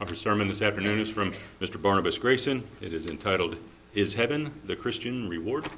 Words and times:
Our 0.00 0.14
sermon 0.14 0.46
this 0.46 0.62
afternoon 0.62 1.00
is 1.00 1.10
from 1.10 1.34
Mr. 1.60 1.82
Barnabas 1.82 2.18
Grayson. 2.18 2.62
It 2.80 2.92
is 2.92 3.08
entitled, 3.08 3.56
Is 3.94 4.14
Heaven 4.14 4.60
the 4.64 4.76
Christian 4.76 5.28
Reward? 5.28 5.68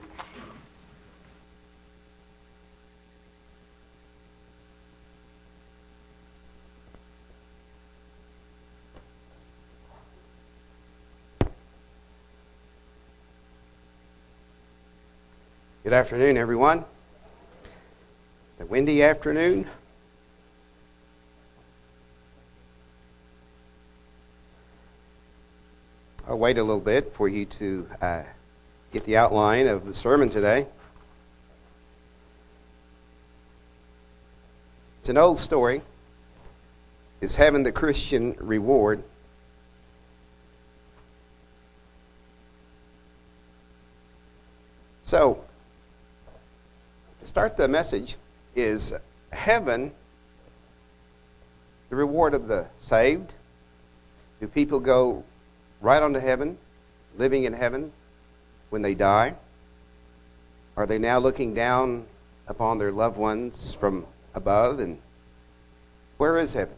Good 15.82 15.94
afternoon, 15.94 16.36
everyone. 16.36 16.84
It's 18.50 18.60
a 18.60 18.66
windy 18.66 19.02
afternoon. 19.02 19.66
I'll 26.29 26.29
wait 26.40 26.56
a 26.56 26.62
little 26.62 26.80
bit 26.80 27.12
for 27.12 27.28
you 27.28 27.44
to 27.44 27.86
uh, 28.00 28.22
get 28.94 29.04
the 29.04 29.14
outline 29.14 29.66
of 29.66 29.84
the 29.84 29.92
sermon 29.92 30.30
today. 30.30 30.66
It's 35.00 35.10
an 35.10 35.18
old 35.18 35.38
story. 35.38 35.82
Is 37.20 37.34
heaven 37.34 37.62
the 37.62 37.72
Christian 37.72 38.34
reward? 38.40 39.02
So, 45.04 45.44
to 47.20 47.26
start 47.28 47.58
the 47.58 47.68
message, 47.68 48.16
is 48.56 48.94
heaven 49.30 49.92
the 51.90 51.96
reward 51.96 52.32
of 52.32 52.48
the 52.48 52.66
saved? 52.78 53.34
Do 54.40 54.48
people 54.48 54.80
go 54.80 55.22
right 55.80 56.02
on 56.02 56.12
to 56.12 56.20
heaven, 56.20 56.58
living 57.16 57.44
in 57.44 57.52
heaven 57.52 57.92
when 58.70 58.82
they 58.82 58.94
die? 58.94 59.34
Are 60.76 60.86
they 60.86 60.98
now 60.98 61.18
looking 61.18 61.54
down 61.54 62.06
upon 62.46 62.78
their 62.78 62.92
loved 62.92 63.16
ones 63.16 63.74
from 63.74 64.06
above? 64.34 64.80
And 64.80 64.98
where 66.16 66.38
is 66.38 66.52
heaven? 66.52 66.76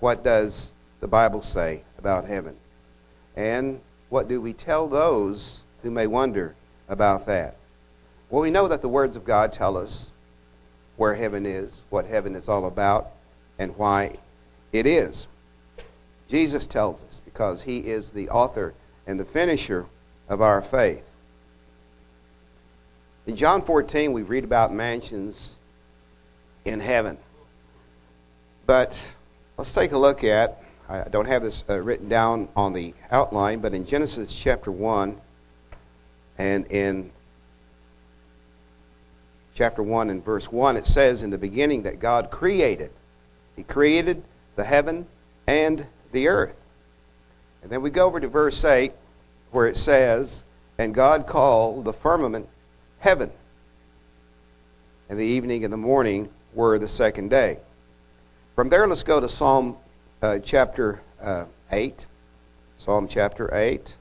What 0.00 0.22
does 0.22 0.72
the 1.00 1.08
Bible 1.08 1.42
say 1.42 1.82
about 1.98 2.24
heaven? 2.24 2.56
And 3.36 3.80
what 4.08 4.28
do 4.28 4.40
we 4.40 4.52
tell 4.52 4.88
those 4.88 5.62
who 5.82 5.90
may 5.90 6.06
wonder 6.06 6.54
about 6.88 7.26
that? 7.26 7.56
Well, 8.30 8.42
we 8.42 8.50
know 8.50 8.68
that 8.68 8.82
the 8.82 8.88
words 8.88 9.16
of 9.16 9.24
God 9.24 9.52
tell 9.52 9.76
us 9.76 10.12
where 10.96 11.14
heaven 11.14 11.46
is, 11.46 11.84
what 11.90 12.06
heaven 12.06 12.34
is 12.34 12.48
all 12.48 12.66
about, 12.66 13.12
and 13.58 13.76
why 13.76 14.16
it 14.72 14.86
is. 14.86 15.26
Jesus 16.28 16.66
tells 16.66 17.02
us 17.02 17.20
because 17.24 17.62
he 17.62 17.78
is 17.78 18.10
the 18.10 18.28
author 18.28 18.74
and 19.06 19.18
the 19.18 19.24
finisher 19.24 19.86
of 20.28 20.42
our 20.42 20.60
faith. 20.60 21.08
In 23.26 23.36
John 23.36 23.62
14, 23.62 24.12
we 24.12 24.22
read 24.22 24.44
about 24.44 24.72
mansions 24.72 25.56
in 26.64 26.80
heaven. 26.80 27.18
But 28.66 29.02
let's 29.56 29.72
take 29.72 29.92
a 29.92 29.98
look 29.98 30.24
at, 30.24 30.62
I 30.88 31.04
don't 31.08 31.26
have 31.26 31.42
this 31.42 31.64
uh, 31.68 31.78
written 31.78 32.08
down 32.08 32.48
on 32.56 32.72
the 32.72 32.94
outline, 33.10 33.60
but 33.60 33.72
in 33.72 33.86
Genesis 33.86 34.32
chapter 34.32 34.70
1 34.70 35.18
and 36.36 36.66
in 36.66 37.10
chapter 39.54 39.82
1 39.82 40.10
and 40.10 40.24
verse 40.24 40.52
1, 40.52 40.76
it 40.76 40.86
says 40.86 41.22
in 41.22 41.30
the 41.30 41.38
beginning 41.38 41.82
that 41.82 42.00
God 42.00 42.30
created. 42.30 42.90
He 43.56 43.62
created 43.62 44.22
the 44.56 44.64
heaven 44.64 45.06
and 45.46 45.86
the 46.12 46.28
earth. 46.28 46.54
And 47.62 47.70
then 47.70 47.82
we 47.82 47.90
go 47.90 48.06
over 48.06 48.20
to 48.20 48.28
verse 48.28 48.64
8 48.64 48.92
where 49.50 49.66
it 49.66 49.76
says, 49.76 50.44
And 50.78 50.94
God 50.94 51.26
called 51.26 51.84
the 51.84 51.92
firmament 51.92 52.48
heaven. 52.98 53.30
And 55.08 55.18
the 55.18 55.24
evening 55.24 55.64
and 55.64 55.72
the 55.72 55.78
morning 55.78 56.28
were 56.54 56.78
the 56.78 56.88
second 56.88 57.30
day. 57.30 57.58
From 58.54 58.68
there, 58.68 58.86
let's 58.86 59.02
go 59.02 59.20
to 59.20 59.28
Psalm 59.28 59.76
uh, 60.22 60.38
chapter 60.40 61.00
uh, 61.22 61.44
8. 61.70 62.06
Psalm 62.76 63.08
chapter 63.08 63.52
8. 63.54 63.96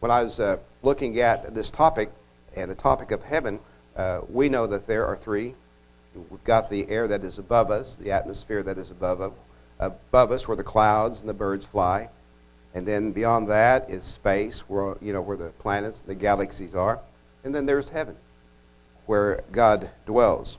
When 0.00 0.10
I 0.10 0.22
was 0.22 0.40
uh, 0.40 0.58
looking 0.82 1.20
at 1.20 1.54
this 1.54 1.70
topic 1.70 2.10
and 2.56 2.70
the 2.70 2.74
topic 2.74 3.10
of 3.10 3.22
heaven, 3.22 3.60
uh, 3.96 4.20
we 4.28 4.48
know 4.48 4.66
that 4.66 4.86
there 4.86 5.06
are 5.06 5.16
three 5.16 5.54
We've 6.14 6.44
got 6.44 6.70
the 6.70 6.88
air 6.88 7.06
that 7.08 7.24
is 7.24 7.38
above 7.38 7.70
us, 7.70 7.96
the 7.96 8.10
atmosphere 8.10 8.62
that 8.64 8.78
is 8.78 8.90
above, 8.90 9.20
us, 9.20 9.32
above 9.78 10.32
us, 10.32 10.48
where 10.48 10.56
the 10.56 10.64
clouds 10.64 11.20
and 11.20 11.28
the 11.28 11.34
birds 11.34 11.64
fly. 11.64 12.08
And 12.74 12.86
then 12.86 13.12
beyond 13.12 13.48
that 13.48 13.90
is 13.90 14.04
space, 14.04 14.60
where, 14.60 14.96
you 15.00 15.12
know, 15.12 15.22
where 15.22 15.36
the 15.36 15.50
planets, 15.50 16.00
the 16.00 16.14
galaxies 16.14 16.74
are. 16.74 17.00
And 17.44 17.54
then 17.54 17.66
there's 17.66 17.88
heaven, 17.88 18.16
where 19.06 19.42
God 19.52 19.90
dwells. 20.06 20.58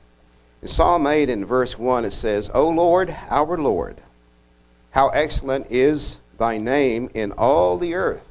In 0.62 0.68
Psalm 0.68 1.06
8, 1.06 1.28
in 1.28 1.44
verse 1.44 1.78
1, 1.78 2.04
it 2.04 2.12
says, 2.12 2.50
O 2.54 2.68
Lord, 2.68 3.14
our 3.28 3.58
Lord, 3.58 4.00
how 4.90 5.08
excellent 5.08 5.66
is 5.70 6.18
thy 6.38 6.58
name 6.58 7.10
in 7.14 7.32
all 7.32 7.78
the 7.78 7.94
earth, 7.94 8.28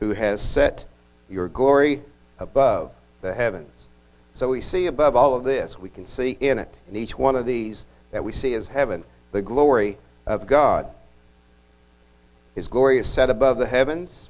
who 0.00 0.12
has 0.12 0.42
set 0.42 0.84
your 1.28 1.48
glory 1.48 2.02
above 2.38 2.92
the 3.22 3.34
heavens. 3.34 3.88
So 4.36 4.50
we 4.50 4.60
see 4.60 4.84
above 4.84 5.16
all 5.16 5.34
of 5.34 5.44
this, 5.44 5.78
we 5.78 5.88
can 5.88 6.04
see 6.04 6.36
in 6.40 6.58
it, 6.58 6.82
in 6.90 6.94
each 6.94 7.16
one 7.16 7.36
of 7.36 7.46
these 7.46 7.86
that 8.10 8.22
we 8.22 8.32
see 8.32 8.52
as 8.52 8.66
heaven, 8.66 9.02
the 9.32 9.40
glory 9.40 9.96
of 10.26 10.46
God. 10.46 10.90
His 12.54 12.68
glory 12.68 12.98
is 12.98 13.08
set 13.08 13.30
above 13.30 13.56
the 13.56 13.64
heavens. 13.64 14.28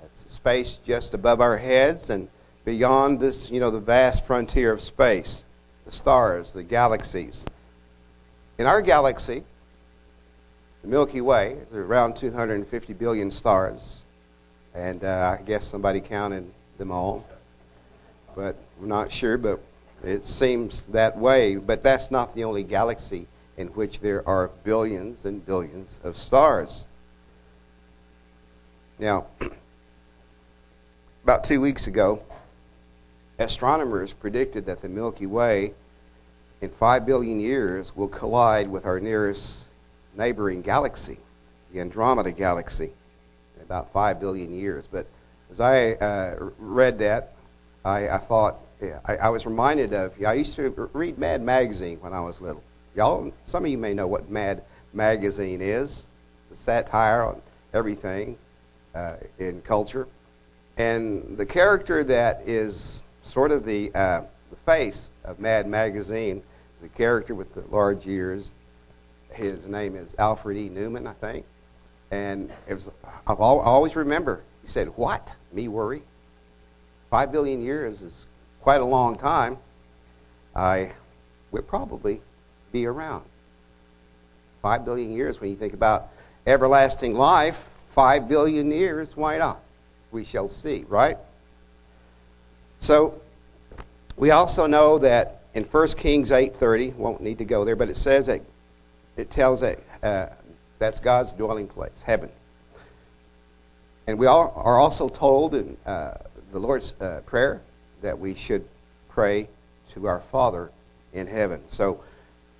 That's 0.00 0.22
the 0.22 0.30
space 0.30 0.78
just 0.86 1.12
above 1.12 1.40
our 1.40 1.58
heads 1.58 2.10
and 2.10 2.28
beyond 2.64 3.18
this, 3.18 3.50
you 3.50 3.58
know, 3.58 3.72
the 3.72 3.80
vast 3.80 4.24
frontier 4.26 4.70
of 4.70 4.80
space, 4.80 5.42
the 5.86 5.92
stars, 5.92 6.52
the 6.52 6.62
galaxies. 6.62 7.44
In 8.58 8.66
our 8.66 8.80
galaxy, 8.80 9.42
the 10.82 10.88
Milky 10.88 11.20
Way, 11.20 11.58
there's 11.72 11.84
around 11.84 12.14
250 12.14 12.92
billion 12.92 13.28
stars. 13.28 14.04
And 14.72 15.02
uh, 15.02 15.36
I 15.36 15.42
guess 15.42 15.66
somebody 15.66 16.00
counted 16.00 16.48
them 16.78 16.92
all 16.92 17.26
but 18.34 18.56
we're 18.82 18.88
not 18.88 19.12
sure, 19.12 19.38
but 19.38 19.60
it 20.02 20.26
seems 20.26 20.84
that 20.86 21.16
way. 21.16 21.54
But 21.56 21.84
that's 21.84 22.10
not 22.10 22.34
the 22.34 22.42
only 22.42 22.64
galaxy 22.64 23.28
in 23.56 23.68
which 23.68 24.00
there 24.00 24.26
are 24.28 24.48
billions 24.64 25.24
and 25.24 25.44
billions 25.46 26.00
of 26.02 26.16
stars. 26.16 26.86
Now, 28.98 29.26
about 31.24 31.44
two 31.44 31.60
weeks 31.60 31.86
ago, 31.86 32.22
astronomers 33.38 34.12
predicted 34.12 34.66
that 34.66 34.82
the 34.82 34.88
Milky 34.88 35.26
Way 35.26 35.74
in 36.60 36.70
five 36.70 37.06
billion 37.06 37.38
years 37.38 37.94
will 37.94 38.08
collide 38.08 38.66
with 38.68 38.84
our 38.84 38.98
nearest 38.98 39.68
neighboring 40.16 40.60
galaxy, 40.60 41.18
the 41.72 41.80
Andromeda 41.80 42.32
Galaxy, 42.32 42.92
in 43.56 43.62
about 43.62 43.92
five 43.92 44.18
billion 44.18 44.52
years. 44.52 44.88
But 44.90 45.06
as 45.52 45.60
I 45.60 45.92
uh, 45.92 46.50
read 46.58 46.98
that, 46.98 47.34
I, 47.84 48.08
I 48.08 48.18
thought, 48.18 48.58
I, 49.04 49.16
I, 49.16 49.28
was 49.28 49.46
reminded 49.46 49.92
of, 49.94 50.14
I 50.24 50.34
used 50.34 50.56
to 50.56 50.70
read 50.92 51.18
Mad 51.18 51.42
Magazine 51.42 51.98
when 52.00 52.12
I 52.12 52.20
was 52.20 52.40
little. 52.40 52.62
Y'all, 52.96 53.32
some 53.44 53.64
of 53.64 53.70
you 53.70 53.78
may 53.78 53.94
know 53.94 54.06
what 54.06 54.30
Mad 54.30 54.62
Magazine 54.92 55.60
is. 55.60 56.06
It's 56.50 56.60
a 56.60 56.64
satire 56.64 57.22
on 57.22 57.40
everything 57.72 58.36
uh, 58.94 59.16
in 59.38 59.62
culture. 59.62 60.08
And 60.78 61.36
the 61.36 61.46
character 61.46 62.02
that 62.04 62.42
is 62.46 63.02
sort 63.22 63.52
of 63.52 63.64
the, 63.64 63.94
uh, 63.94 64.22
the 64.50 64.56
face 64.66 65.10
of 65.24 65.38
Mad 65.38 65.66
Magazine, 65.66 66.42
the 66.80 66.88
character 66.88 67.34
with 67.34 67.54
the 67.54 67.62
large 67.70 68.06
ears, 68.06 68.52
his 69.30 69.66
name 69.66 69.96
is 69.96 70.14
Alfred 70.18 70.56
E. 70.56 70.68
Neuman, 70.68 71.06
I 71.06 71.14
think. 71.14 71.46
And 72.10 72.50
it 72.68 72.74
was, 72.74 72.90
I've 73.26 73.40
always 73.40 73.96
remember, 73.96 74.42
he 74.60 74.68
said, 74.68 74.88
What? 74.96 75.32
Me 75.52 75.68
worry? 75.68 76.02
Five 77.10 77.32
billion 77.32 77.62
years 77.62 78.02
is 78.02 78.26
quite 78.62 78.80
a 78.80 78.84
long 78.84 79.18
time. 79.18 79.58
I 80.54 80.92
would 81.50 81.66
probably 81.66 82.20
be 82.70 82.86
around. 82.86 83.24
Five 84.62 84.84
billion 84.84 85.12
years, 85.12 85.40
when 85.40 85.50
you 85.50 85.56
think 85.56 85.74
about 85.74 86.08
everlasting 86.46 87.14
life, 87.14 87.64
five 87.94 88.28
billion 88.28 88.70
years, 88.70 89.16
why 89.16 89.36
not? 89.36 89.60
We 90.12 90.24
shall 90.24 90.48
see, 90.48 90.84
right? 90.88 91.18
So, 92.78 93.20
we 94.16 94.30
also 94.30 94.66
know 94.66 94.98
that 94.98 95.42
in 95.54 95.64
1 95.64 95.88
Kings 95.88 96.30
8.30, 96.30 96.94
won't 96.94 97.20
need 97.20 97.38
to 97.38 97.44
go 97.44 97.64
there, 97.64 97.76
but 97.76 97.88
it 97.88 97.96
says 97.96 98.26
that 98.26 98.40
it 99.16 99.30
tells 99.30 99.60
that 99.60 99.78
uh, 100.02 100.26
that's 100.78 101.00
God's 101.00 101.32
dwelling 101.32 101.66
place, 101.66 102.02
heaven. 102.02 102.30
And 104.06 104.18
we 104.18 104.26
all 104.26 104.52
are 104.56 104.78
also 104.78 105.08
told 105.08 105.54
in 105.54 105.76
uh, 105.84 106.14
the 106.52 106.58
Lord's 106.58 106.94
uh, 107.00 107.20
Prayer 107.26 107.60
that 108.02 108.18
we 108.18 108.34
should 108.34 108.64
pray 109.08 109.48
to 109.94 110.06
our 110.06 110.20
Father 110.20 110.70
in 111.12 111.26
heaven. 111.26 111.62
So 111.68 112.00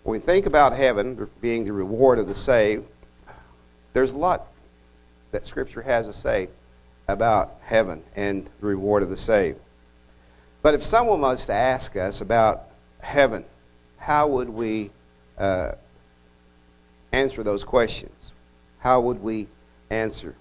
When 0.04 0.18
we 0.18 0.24
think 0.24 0.46
about 0.46 0.74
heaven 0.74 1.28
being 1.40 1.64
the 1.64 1.72
reward 1.72 2.18
of 2.18 2.26
the 2.26 2.34
saved, 2.34 2.84
there's 3.92 4.10
a 4.10 4.16
lot 4.16 4.48
that 5.30 5.46
Scripture 5.46 5.82
has 5.82 6.06
to 6.06 6.12
say 6.12 6.48
about 7.08 7.54
heaven 7.62 8.02
and 8.16 8.48
the 8.60 8.66
reward 8.66 9.02
of 9.02 9.10
the 9.10 9.16
saved. 9.16 9.58
But 10.62 10.74
if 10.74 10.84
someone 10.84 11.20
was 11.20 11.46
to 11.46 11.52
ask 11.52 11.96
us 11.96 12.20
about 12.20 12.64
heaven, 13.00 13.44
how 13.98 14.28
would 14.28 14.48
we 14.48 14.90
uh, 15.38 15.72
answer 17.12 17.42
those 17.42 17.64
questions? 17.64 18.32
How 18.78 19.00
would 19.00 19.22
we 19.22 19.48
answer? 19.90 20.34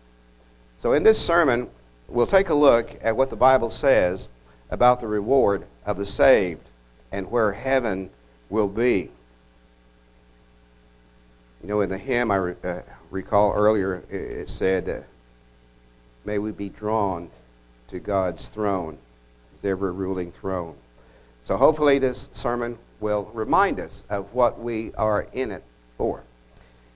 So, 0.78 0.94
in 0.94 1.04
this 1.04 1.20
sermon, 1.20 1.70
we'll 2.08 2.28
take 2.28 2.50
a 2.50 2.54
look 2.54 2.96
at 3.02 3.16
what 3.16 3.30
the 3.30 3.36
Bible 3.36 3.70
says 3.70 4.28
about 4.72 5.00
the 5.00 5.08
reward 5.08 5.66
of 5.86 5.98
the 5.98 6.06
saved 6.06 6.68
and 7.12 7.30
where 7.30 7.52
heaven 7.52 8.10
will 8.50 8.68
be. 8.68 9.12
You 11.62 11.68
know, 11.68 11.82
in 11.82 11.90
the 11.90 11.98
hymn 11.98 12.32
I 12.32 12.38
re- 12.38 12.56
uh, 12.64 12.82
recall 13.12 13.54
earlier, 13.54 14.04
it 14.10 14.50
said, 14.50 14.90
uh, 14.90 15.00
May 16.26 16.40
we 16.40 16.52
be 16.52 16.70
drawn 16.70 17.30
to 17.90 18.00
God's 18.00 18.48
throne, 18.50 18.98
His 19.56 19.70
ever 19.70 19.92
ruling 19.92 20.32
throne. 20.32 20.76
So, 21.44 21.58
hopefully, 21.58 22.00
this 22.00 22.30
sermon 22.32 22.78
will 23.00 23.30
remind 23.34 23.80
us 23.80 24.06
of 24.10 24.32
what 24.34 24.60
we 24.60 24.94
are 24.94 25.28
in 25.34 25.52
it 25.52 25.64
for. 25.98 26.24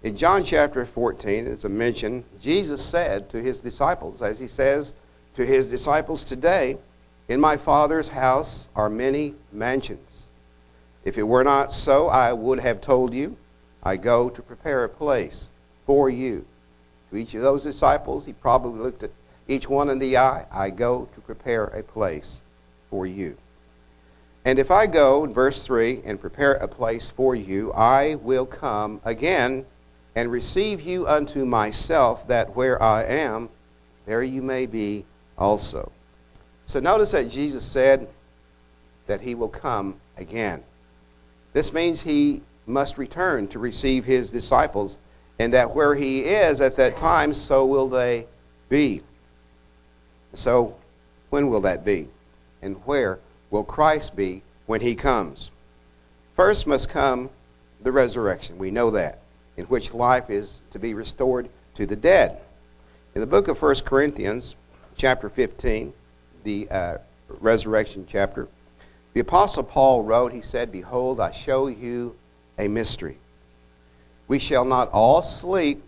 In 0.03 0.15
John 0.15 0.43
chapter 0.43 0.85
14, 0.85 1.47
as 1.47 1.65
I 1.65 1.67
mentioned, 1.67 2.23
Jesus 2.39 2.83
said 2.83 3.27
to 3.31 3.41
his 3.41 3.59
disciples, 3.59 4.21
as 4.21 4.39
he 4.39 4.47
says 4.47 4.93
to 5.35 5.43
his 5.43 5.67
disciples 5.67 6.23
today, 6.23 6.77
In 7.27 7.39
my 7.39 7.57
Father's 7.57 8.09
house 8.09 8.69
are 8.75 8.89
many 8.89 9.33
mansions. 9.51 10.27
If 11.03 11.17
it 11.17 11.23
were 11.23 11.43
not 11.43 11.73
so, 11.73 12.07
I 12.07 12.31
would 12.33 12.59
have 12.59 12.81
told 12.81 13.13
you, 13.13 13.35
I 13.81 13.97
go 13.97 14.29
to 14.29 14.41
prepare 14.41 14.83
a 14.83 14.89
place 14.89 15.49
for 15.85 16.09
you. 16.09 16.45
To 17.09 17.17
each 17.17 17.33
of 17.33 17.41
those 17.41 17.63
disciples, 17.63 18.25
he 18.25 18.33
probably 18.33 18.79
looked 18.79 19.03
at 19.03 19.11
each 19.47 19.69
one 19.69 19.89
in 19.89 19.99
the 19.99 20.17
eye, 20.17 20.45
I 20.51 20.69
go 20.71 21.07
to 21.13 21.21
prepare 21.21 21.65
a 21.65 21.83
place 21.83 22.41
for 22.89 23.05
you. 23.05 23.37
And 24.43 24.59
if 24.59 24.69
I 24.69 24.87
go, 24.87 25.23
in 25.23 25.33
verse 25.33 25.63
3, 25.63 26.01
and 26.05 26.21
prepare 26.21 26.53
a 26.53 26.67
place 26.67 27.09
for 27.09 27.35
you, 27.35 27.71
I 27.73 28.15
will 28.15 28.45
come 28.45 29.01
again 29.03 29.65
and 30.15 30.31
receive 30.31 30.81
you 30.81 31.07
unto 31.07 31.45
myself, 31.45 32.27
that 32.27 32.55
where 32.55 32.81
I 32.81 33.03
am, 33.03 33.49
there 34.05 34.23
you 34.23 34.41
may 34.41 34.65
be 34.65 35.05
also. 35.37 35.91
So 36.65 36.79
notice 36.79 37.11
that 37.11 37.29
Jesus 37.29 37.63
said 37.63 38.07
that 39.07 39.21
he 39.21 39.35
will 39.35 39.49
come 39.49 39.95
again. 40.17 40.63
This 41.53 41.71
means 41.71 42.01
he 42.01 42.41
must 42.65 42.97
return 42.97 43.47
to 43.49 43.59
receive 43.59 44.05
his 44.05 44.31
disciples, 44.31 44.97
and 45.39 45.53
that 45.53 45.75
where 45.75 45.95
he 45.95 46.21
is 46.21 46.61
at 46.61 46.75
that 46.77 46.97
time, 46.97 47.33
so 47.33 47.65
will 47.65 47.87
they 47.87 48.25
be. 48.69 49.01
So, 50.33 50.75
when 51.29 51.49
will 51.49 51.61
that 51.61 51.85
be? 51.85 52.09
And 52.61 52.77
where 52.85 53.19
will 53.51 53.63
Christ 53.63 54.15
be 54.15 54.41
when 54.65 54.81
he 54.81 54.95
comes? 54.95 55.51
First 56.35 56.67
must 56.67 56.89
come 56.89 57.29
the 57.81 57.91
resurrection. 57.91 58.57
We 58.57 58.71
know 58.71 58.89
that, 58.91 59.19
in 59.57 59.65
which 59.65 59.93
life 59.93 60.29
is 60.29 60.61
to 60.71 60.79
be 60.79 60.93
restored 60.93 61.47
to 61.75 61.85
the 61.85 61.95
dead. 61.95 62.39
In 63.13 63.21
the 63.21 63.27
book 63.27 63.47
of 63.47 63.61
1 63.61 63.75
Corinthians, 63.85 64.55
chapter 64.97 65.29
15, 65.29 65.93
the 66.45 66.69
uh, 66.69 66.97
resurrection 67.41 68.05
chapter, 68.07 68.47
the 69.13 69.19
Apostle 69.19 69.63
Paul 69.63 70.03
wrote, 70.03 70.31
he 70.31 70.41
said, 70.41 70.71
Behold, 70.71 71.19
I 71.19 71.31
show 71.31 71.67
you 71.67 72.15
a 72.57 72.69
mystery. 72.69 73.17
We 74.29 74.39
shall 74.39 74.63
not 74.63 74.89
all 74.91 75.21
sleep, 75.21 75.83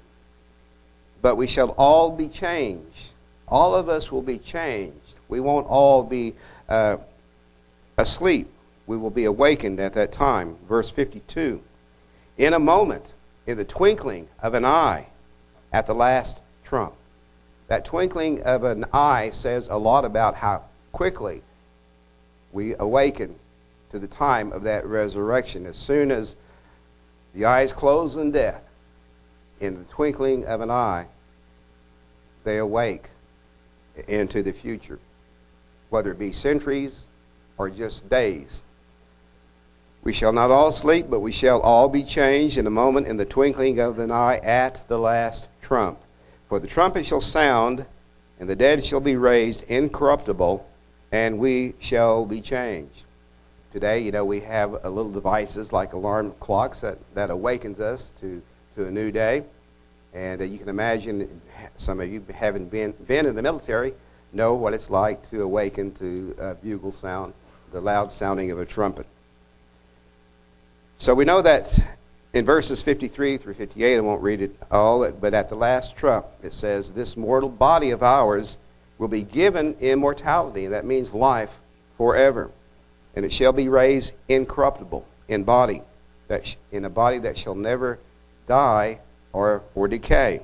but 1.21 1.35
we 1.35 1.47
shall 1.47 1.69
all 1.71 2.11
be 2.11 2.27
changed. 2.27 3.13
All 3.47 3.73
of 3.73 3.87
us 3.87 4.11
will 4.11 4.21
be 4.21 4.37
changed. 4.37 5.15
We 5.29 5.39
won't 5.39 5.67
all 5.67 6.03
be 6.03 6.35
uh, 6.67 6.97
asleep. 7.97 8.49
We 8.85 8.97
will 8.97 9.09
be 9.09 9.25
awakened 9.25 9.79
at 9.79 9.93
that 9.93 10.11
time. 10.11 10.57
Verse 10.67 10.89
52 10.89 11.61
In 12.37 12.53
a 12.53 12.59
moment, 12.59 13.13
in 13.45 13.57
the 13.57 13.65
twinkling 13.65 14.27
of 14.41 14.53
an 14.53 14.65
eye, 14.65 15.07
at 15.71 15.87
the 15.87 15.95
last 15.95 16.39
trump. 16.63 16.93
That 17.67 17.85
twinkling 17.85 18.41
of 18.43 18.63
an 18.63 18.85
eye 18.93 19.29
says 19.31 19.67
a 19.67 19.77
lot 19.77 20.05
about 20.05 20.35
how 20.35 20.63
quickly 20.93 21.41
we 22.51 22.75
awaken 22.79 23.35
to 23.91 23.99
the 23.99 24.07
time 24.07 24.51
of 24.51 24.63
that 24.63 24.85
resurrection. 24.85 25.65
As 25.65 25.77
soon 25.77 26.11
as 26.11 26.35
the 27.33 27.45
eyes 27.45 27.73
close 27.73 28.15
in 28.15 28.31
death, 28.31 28.61
in 29.59 29.77
the 29.77 29.83
twinkling 29.85 30.45
of 30.45 30.61
an 30.61 30.71
eye, 30.71 31.07
they 32.43 32.57
awake 32.57 33.09
into 34.07 34.43
the 34.43 34.53
future, 34.53 34.99
whether 35.89 36.11
it 36.11 36.19
be 36.19 36.31
centuries 36.31 37.07
or 37.57 37.69
just 37.69 38.09
days. 38.09 38.61
We 40.03 40.13
shall 40.13 40.31
not 40.31 40.51
all 40.51 40.71
sleep, 40.71 41.07
but 41.09 41.19
we 41.19 41.31
shall 41.31 41.59
all 41.59 41.89
be 41.89 42.03
changed 42.03 42.57
in 42.57 42.67
a 42.67 42.71
moment, 42.71 43.07
in 43.07 43.17
the 43.17 43.25
twinkling 43.25 43.79
of 43.79 43.99
an 43.99 44.11
eye, 44.11 44.37
at 44.37 44.87
the 44.87 44.99
last 44.99 45.47
trump. 45.61 45.99
For 46.47 46.59
the 46.59 46.67
trumpet 46.67 47.05
shall 47.05 47.21
sound, 47.21 47.85
and 48.39 48.49
the 48.49 48.55
dead 48.55 48.83
shall 48.83 49.01
be 49.01 49.17
raised 49.17 49.63
incorruptible, 49.63 50.65
and 51.11 51.39
we 51.39 51.75
shall 51.79 52.25
be 52.25 52.39
changed. 52.39 53.03
Today, 53.73 53.99
you 53.99 54.11
know, 54.11 54.23
we 54.23 54.39
have 54.41 54.71
little 54.71 55.11
devices 55.11 55.73
like 55.73 55.93
alarm 55.93 56.33
clocks 56.39 56.79
that, 56.81 56.97
that 57.15 57.29
awakens 57.29 57.79
us 57.79 58.11
to, 58.21 58.41
to 58.75 58.87
a 58.87 58.91
new 58.91 59.11
day. 59.11 59.43
And 60.13 60.41
uh, 60.41 60.45
you 60.45 60.57
can 60.57 60.69
imagine, 60.69 61.41
some 61.75 61.99
of 61.99 62.09
you 62.09 62.23
having 62.33 62.67
been, 62.69 62.93
been 63.07 63.25
in 63.25 63.35
the 63.35 63.41
military 63.41 63.93
know 64.33 64.55
what 64.55 64.73
it's 64.73 64.89
like 64.89 65.29
to 65.29 65.41
awaken 65.41 65.93
to 65.95 66.35
a 66.39 66.55
bugle 66.55 66.93
sound, 66.93 67.33
the 67.71 67.81
loud 67.81 68.11
sounding 68.11 68.51
of 68.51 68.59
a 68.59 68.65
trumpet. 68.65 69.05
So 70.99 71.13
we 71.13 71.25
know 71.25 71.41
that 71.41 71.96
in 72.37 72.45
verses 72.45 72.83
53 72.83 73.37
through 73.37 73.55
58, 73.55 73.97
I 73.97 73.99
won't 73.99 74.21
read 74.21 74.41
it 74.41 74.55
all, 74.69 75.09
but 75.09 75.33
at 75.33 75.49
the 75.49 75.55
last 75.55 75.95
trump, 75.95 76.27
it 76.43 76.53
says, 76.53 76.91
This 76.91 77.17
mortal 77.17 77.49
body 77.49 77.89
of 77.89 78.03
ours 78.03 78.59
will 78.99 79.07
be 79.07 79.23
given 79.23 79.75
immortality. 79.79 80.65
and 80.65 80.73
That 80.75 80.85
means 80.85 81.11
life 81.13 81.57
forever. 81.97 82.51
And 83.15 83.25
it 83.25 83.33
shall 83.33 83.53
be 83.53 83.69
raised 83.69 84.13
incorruptible 84.29 85.03
in 85.27 85.45
body, 85.45 85.81
that 86.27 86.45
sh- 86.45 86.57
in 86.71 86.85
a 86.85 86.91
body 86.91 87.17
that 87.17 87.39
shall 87.39 87.55
never 87.55 87.97
die 88.47 88.99
or, 89.33 89.63
or 89.73 89.87
decay. 89.87 90.43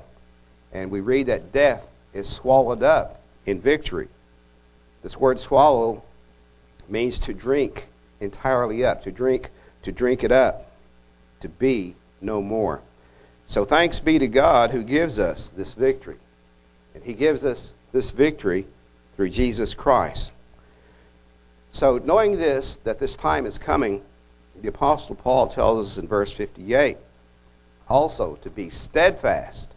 And 0.72 0.90
we 0.90 1.00
read 1.00 1.28
that 1.28 1.52
death 1.52 1.86
is 2.12 2.28
swallowed 2.28 2.82
up 2.82 3.20
in 3.46 3.60
victory. 3.60 4.08
This 5.04 5.16
word 5.16 5.38
swallow 5.38 6.02
means 6.88 7.20
to 7.20 7.32
drink 7.32 7.86
entirely 8.18 8.84
up, 8.84 9.04
to 9.04 9.12
drink, 9.12 9.50
to 9.82 9.92
drink 9.92 10.24
it 10.24 10.32
up, 10.32 10.72
to 11.44 11.48
be 11.50 11.94
no 12.22 12.40
more. 12.40 12.80
So 13.46 13.66
thanks 13.66 14.00
be 14.00 14.18
to 14.18 14.26
God 14.26 14.70
who 14.70 14.82
gives 14.82 15.18
us 15.18 15.50
this 15.50 15.74
victory. 15.74 16.16
And 16.94 17.04
he 17.04 17.12
gives 17.12 17.44
us 17.44 17.74
this 17.92 18.10
victory 18.10 18.66
through 19.14 19.28
Jesus 19.28 19.74
Christ. 19.74 20.32
So 21.70 21.98
knowing 21.98 22.38
this, 22.38 22.76
that 22.84 22.98
this 22.98 23.14
time 23.14 23.44
is 23.44 23.58
coming, 23.58 24.02
the 24.62 24.68
Apostle 24.68 25.16
Paul 25.16 25.46
tells 25.46 25.86
us 25.86 25.98
in 25.98 26.08
verse 26.08 26.32
58 26.32 26.96
also 27.90 28.36
to 28.36 28.48
be 28.48 28.70
steadfast, 28.70 29.74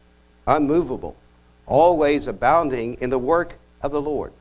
unmovable, 0.48 1.18
always 1.66 2.28
abounding 2.28 2.94
in 3.02 3.10
the 3.10 3.20
work 3.20 3.58
of 3.82 3.92
the 3.92 4.02
Lord. 4.02 4.32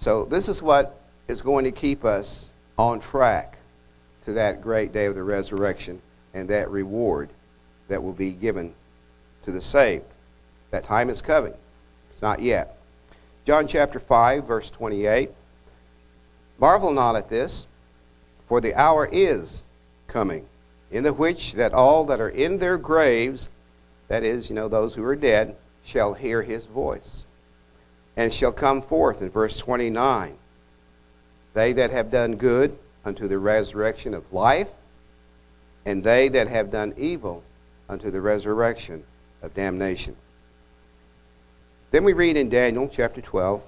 So, 0.00 0.24
this 0.24 0.48
is 0.48 0.60
what 0.60 1.00
is 1.28 1.40
going 1.40 1.64
to 1.64 1.70
keep 1.70 2.04
us 2.04 2.50
on 2.76 2.98
track 2.98 3.54
to 4.24 4.32
that 4.32 4.62
great 4.62 4.92
day 4.92 5.06
of 5.06 5.14
the 5.14 5.22
resurrection 5.22 6.00
and 6.32 6.48
that 6.48 6.70
reward 6.70 7.28
that 7.88 8.02
will 8.02 8.12
be 8.12 8.30
given 8.30 8.74
to 9.44 9.52
the 9.52 9.60
saved. 9.60 10.04
That 10.70 10.84
time 10.84 11.10
is 11.10 11.22
coming. 11.22 11.54
It's 12.10 12.22
not 12.22 12.40
yet. 12.40 12.78
John 13.44 13.68
chapter 13.68 13.98
5, 13.98 14.44
verse 14.44 14.70
28. 14.70 15.30
Marvel 16.58 16.92
not 16.92 17.16
at 17.16 17.28
this, 17.28 17.66
for 18.48 18.60
the 18.60 18.74
hour 18.74 19.08
is 19.10 19.62
coming, 20.06 20.46
in 20.90 21.04
the 21.04 21.12
which 21.12 21.52
that 21.52 21.74
all 21.74 22.04
that 22.06 22.20
are 22.20 22.30
in 22.30 22.58
their 22.58 22.78
graves, 22.78 23.50
that 24.08 24.22
is, 24.22 24.48
you 24.48 24.54
know, 24.54 24.68
those 24.68 24.94
who 24.94 25.04
are 25.04 25.16
dead, 25.16 25.56
shall 25.84 26.14
hear 26.14 26.42
his 26.42 26.64
voice, 26.66 27.24
and 28.16 28.32
shall 28.32 28.52
come 28.52 28.80
forth 28.80 29.20
in 29.20 29.28
verse 29.28 29.58
29. 29.58 30.38
They 31.52 31.72
that 31.74 31.90
have 31.90 32.10
done 32.10 32.36
good 32.36 32.78
unto 33.04 33.28
the 33.28 33.38
resurrection 33.38 34.14
of 34.14 34.32
life, 34.32 34.68
and 35.84 36.02
they 36.02 36.28
that 36.28 36.48
have 36.48 36.70
done 36.70 36.94
evil 36.96 37.42
unto 37.88 38.10
the 38.10 38.20
resurrection 38.20 39.04
of 39.42 39.54
damnation. 39.54 40.16
Then 41.90 42.04
we 42.04 42.12
read 42.12 42.36
in 42.36 42.48
Daniel 42.48 42.88
chapter 42.88 43.20
12, 43.20 43.62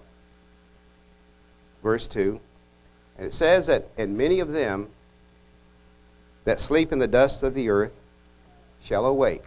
verse 1.83 2.09
2, 2.09 2.41
and 3.19 3.27
it 3.27 3.35
says 3.35 3.67
that, 3.67 3.89
and 3.97 4.17
many 4.17 4.41
of 4.41 4.53
them 4.53 4.89
that 6.45 6.61
sleep 6.61 6.93
in 6.93 6.99
the 6.99 7.07
dust 7.07 7.43
of 7.43 7.55
the 7.55 7.69
earth 7.69 7.93
shall 8.81 9.07
awake, 9.07 9.47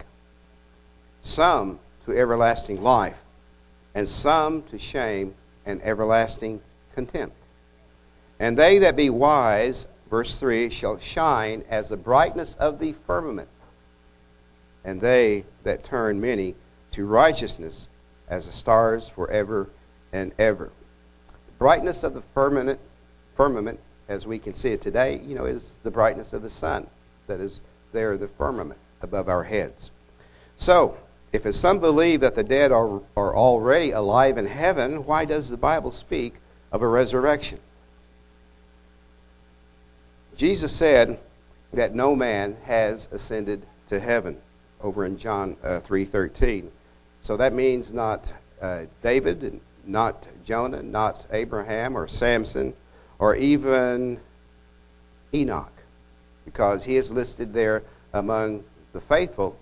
some 1.22 1.78
to 2.04 2.16
everlasting 2.16 2.82
life, 2.82 3.16
and 3.94 4.08
some 4.08 4.62
to 4.64 4.78
shame 4.78 5.34
and 5.66 5.82
everlasting 5.82 6.60
contempt. 6.94 7.36
And 8.40 8.56
they 8.56 8.78
that 8.78 8.96
be 8.96 9.10
wise, 9.10 9.86
verse 10.08 10.38
3, 10.38 10.70
shall 10.70 10.98
shine 10.98 11.62
as 11.68 11.90
the 11.90 11.96
brightness 11.96 12.56
of 12.58 12.78
the 12.78 12.94
firmament, 13.06 13.48
and 14.82 14.98
they 14.98 15.44
that 15.62 15.84
turn 15.84 16.18
many 16.18 16.54
to 16.92 17.04
righteousness 17.04 17.88
as 18.28 18.46
the 18.46 18.52
stars 18.52 19.10
forever 19.10 19.68
and 20.14 20.32
ever. 20.38 20.70
The 21.28 21.52
brightness 21.58 22.02
of 22.02 22.14
the 22.14 22.22
firmament, 22.32 22.80
firmament, 23.36 23.78
as 24.08 24.26
we 24.26 24.38
can 24.38 24.54
see 24.54 24.70
it 24.70 24.80
today, 24.80 25.20
you 25.24 25.34
know, 25.34 25.44
is 25.44 25.78
the 25.82 25.90
brightness 25.90 26.32
of 26.32 26.40
the 26.40 26.50
sun 26.50 26.86
that 27.26 27.40
is 27.40 27.60
there, 27.92 28.16
the 28.16 28.26
firmament 28.26 28.80
above 29.02 29.28
our 29.28 29.44
heads. 29.44 29.90
So, 30.56 30.96
if 31.32 31.44
as 31.44 31.60
some 31.60 31.78
believe 31.78 32.20
that 32.22 32.34
the 32.34 32.42
dead 32.42 32.72
are, 32.72 33.02
are 33.16 33.36
already 33.36 33.90
alive 33.90 34.38
in 34.38 34.46
heaven, 34.46 35.04
why 35.04 35.26
does 35.26 35.50
the 35.50 35.56
Bible 35.58 35.92
speak 35.92 36.36
of 36.72 36.80
a 36.80 36.86
resurrection? 36.86 37.60
Jesus 40.40 40.72
said 40.72 41.18
that 41.74 41.94
no 41.94 42.16
man 42.16 42.56
has 42.64 43.10
ascended 43.12 43.66
to 43.88 44.00
heaven 44.00 44.38
over 44.80 45.04
in 45.04 45.18
John 45.18 45.54
uh, 45.62 45.80
3:13. 45.80 46.70
So 47.20 47.36
that 47.36 47.52
means 47.52 47.92
not 47.92 48.32
uh, 48.62 48.84
David, 49.02 49.60
not 49.84 50.26
Jonah, 50.42 50.82
not 50.82 51.26
Abraham 51.30 51.94
or 51.94 52.08
Samson, 52.08 52.72
or 53.18 53.36
even 53.36 54.18
Enoch, 55.34 55.74
because 56.46 56.84
he 56.84 56.96
is 56.96 57.12
listed 57.12 57.52
there 57.52 57.82
among 58.14 58.64
the 58.94 59.00
faithful 59.02 59.58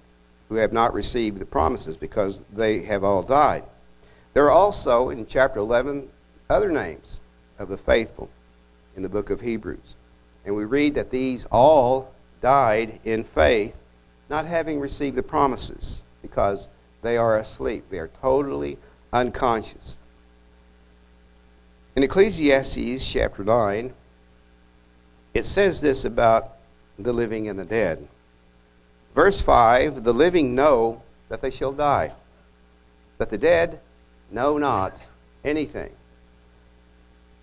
who 0.49 0.55
have 0.55 0.73
not 0.73 0.95
received 0.95 1.41
the 1.41 1.45
promises 1.45 1.97
because 1.97 2.45
they 2.53 2.83
have 2.83 3.03
all 3.03 3.25
died. 3.25 3.65
There 4.33 4.45
are 4.45 4.53
also 4.53 5.09
in 5.09 5.27
chapter 5.27 5.59
11 5.59 6.09
other 6.49 6.71
names 6.71 7.19
of 7.59 7.69
the 7.69 7.79
faithful 7.79 8.31
in 8.95 9.03
the 9.03 9.09
book 9.09 9.31
of 9.31 9.41
Hebrews. 9.41 9.97
And 10.49 10.57
we 10.57 10.65
read 10.65 10.95
that 10.95 11.11
these 11.11 11.45
all 11.53 12.11
died 12.41 13.01
in 13.05 13.23
faith, 13.23 13.77
not 14.31 14.47
having 14.47 14.81
received 14.81 15.15
the 15.15 15.23
promises 15.23 16.05
because 16.23 16.71
they 17.03 17.19
are 17.19 17.37
asleep. 17.37 17.85
They 17.91 17.99
are 17.99 18.09
totally 18.23 18.79
unconscious. 19.13 19.99
In 21.97 22.03
Ecclesiastes 22.03 23.07
chapter 23.07 23.45
9, 23.45 23.93
it 25.35 25.45
says 25.45 25.83
this 25.83 26.07
about 26.07 26.57
the 26.99 27.13
living 27.13 27.49
and 27.49 27.59
the 27.59 27.67
dead. 27.67 28.09
Verse 29.15 29.43
5 29.43 30.03
The 30.03 30.15
living 30.15 30.55
know 30.55 31.03
that 31.29 31.43
they 31.43 31.51
shall 31.51 31.75
die, 31.75 32.15
but 33.19 33.29
the 33.29 33.37
dead 33.37 33.81
know 34.31 34.57
not 34.57 35.07
anything. 35.45 35.98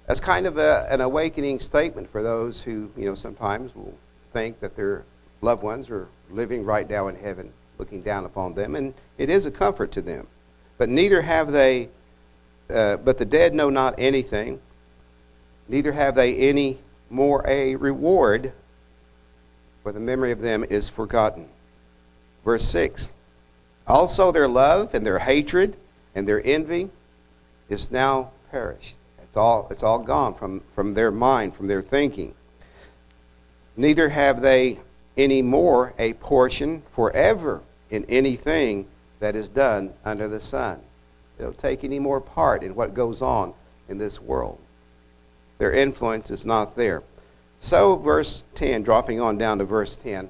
That's 0.07 0.19
kind 0.19 0.45
of 0.45 0.57
a, 0.57 0.87
an 0.89 1.01
awakening 1.01 1.59
statement 1.59 2.11
for 2.11 2.21
those 2.21 2.61
who, 2.61 2.91
you 2.95 3.05
know, 3.05 3.15
sometimes 3.15 3.75
will 3.75 3.93
think 4.33 4.59
that 4.59 4.75
their 4.75 5.03
loved 5.41 5.63
ones 5.63 5.89
are 5.89 6.07
living 6.29 6.63
right 6.63 6.87
now 6.87 7.07
in 7.07 7.15
heaven, 7.15 7.51
looking 7.79 8.01
down 8.01 8.25
upon 8.25 8.53
them, 8.53 8.75
and 8.75 8.93
it 9.17 9.29
is 9.29 9.45
a 9.45 9.51
comfort 9.51 9.91
to 9.93 10.01
them. 10.01 10.27
But 10.77 10.89
neither 10.89 11.21
have 11.21 11.51
they, 11.51 11.89
uh, 12.69 12.97
but 12.97 13.17
the 13.17 13.25
dead 13.25 13.53
know 13.53 13.69
not 13.69 13.95
anything, 13.97 14.59
neither 15.67 15.91
have 15.91 16.15
they 16.15 16.35
any 16.35 16.79
more 17.09 17.43
a 17.47 17.75
reward, 17.75 18.53
for 19.81 19.91
the 19.91 19.99
memory 19.99 20.31
of 20.31 20.41
them 20.41 20.63
is 20.63 20.89
forgotten. 20.89 21.47
Verse 22.43 22.67
6 22.67 23.11
Also 23.87 24.31
their 24.31 24.47
love 24.47 24.93
and 24.93 25.05
their 25.05 25.19
hatred 25.19 25.77
and 26.13 26.27
their 26.27 26.45
envy 26.45 26.89
is 27.69 27.89
now 27.89 28.31
perished. 28.51 28.95
It's 29.35 29.39
all, 29.41 29.67
it's 29.69 29.83
all 29.83 29.99
gone 29.99 30.33
from, 30.33 30.61
from 30.75 30.93
their 30.93 31.11
mind, 31.11 31.57
from 31.57 31.67
their 31.67 31.81
thinking. 31.81 32.33
Neither 33.75 34.07
have 34.07 34.41
they 34.41 34.79
any 35.17 35.41
more 35.41 35.93
a 35.99 36.13
portion 36.13 36.81
forever 36.93 37.61
in 37.89 38.05
anything 38.05 38.87
that 39.19 39.35
is 39.35 39.49
done 39.49 39.93
under 40.05 40.29
the 40.29 40.39
sun. 40.39 40.79
They 41.37 41.43
don't 41.43 41.57
take 41.57 41.83
any 41.83 41.99
more 41.99 42.21
part 42.21 42.63
in 42.63 42.75
what 42.75 42.93
goes 42.93 43.21
on 43.21 43.53
in 43.89 43.97
this 43.97 44.21
world. 44.21 44.57
Their 45.57 45.73
influence 45.73 46.31
is 46.31 46.45
not 46.45 46.77
there. 46.77 47.03
So, 47.59 47.97
verse 47.97 48.45
10, 48.55 48.83
dropping 48.83 49.19
on 49.19 49.37
down 49.37 49.57
to 49.57 49.65
verse 49.65 49.97
10, 49.97 50.29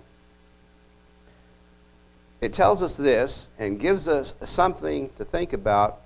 it 2.42 2.54
tells 2.54 2.82
us 2.82 2.98
this 2.98 3.50
and 3.60 3.80
gives 3.80 4.08
us 4.08 4.34
something 4.46 5.12
to 5.20 5.24
think 5.24 5.54
about 5.54 6.02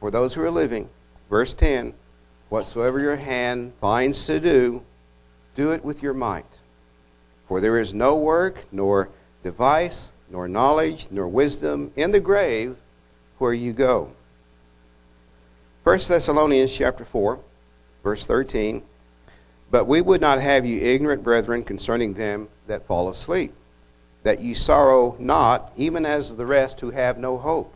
for 0.00 0.10
those 0.10 0.34
who 0.34 0.42
are 0.42 0.50
living. 0.50 0.88
Verse 1.32 1.54
10 1.54 1.94
Whatsoever 2.50 3.00
your 3.00 3.16
hand 3.16 3.72
finds 3.80 4.26
to 4.26 4.38
do, 4.38 4.82
do 5.56 5.72
it 5.72 5.82
with 5.82 6.02
your 6.02 6.12
might. 6.12 6.58
For 7.48 7.58
there 7.58 7.78
is 7.78 7.94
no 7.94 8.18
work, 8.18 8.66
nor 8.70 9.08
device, 9.42 10.12
nor 10.28 10.46
knowledge, 10.46 11.08
nor 11.10 11.26
wisdom 11.26 11.90
in 11.96 12.10
the 12.10 12.20
grave 12.20 12.76
where 13.38 13.54
you 13.54 13.72
go. 13.72 14.12
1 15.84 16.00
Thessalonians 16.06 16.76
chapter 16.76 17.06
4, 17.06 17.38
verse 18.02 18.26
13. 18.26 18.82
But 19.70 19.86
we 19.86 20.02
would 20.02 20.20
not 20.20 20.38
have 20.38 20.66
you 20.66 20.82
ignorant, 20.82 21.24
brethren, 21.24 21.64
concerning 21.64 22.12
them 22.12 22.50
that 22.66 22.86
fall 22.86 23.08
asleep 23.08 23.54
that 24.22 24.40
ye 24.40 24.52
sorrow 24.52 25.16
not, 25.18 25.72
even 25.76 26.04
as 26.04 26.36
the 26.36 26.46
rest 26.46 26.80
who 26.80 26.90
have 26.90 27.16
no 27.16 27.38
hope. 27.38 27.71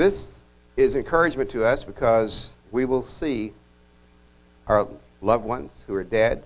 This 0.00 0.42
is 0.78 0.94
encouragement 0.94 1.50
to 1.50 1.62
us 1.62 1.84
because 1.84 2.54
we 2.70 2.86
will 2.86 3.02
see 3.02 3.52
our 4.66 4.88
loved 5.20 5.44
ones 5.44 5.84
who 5.86 5.92
are 5.92 6.02
dead, 6.02 6.42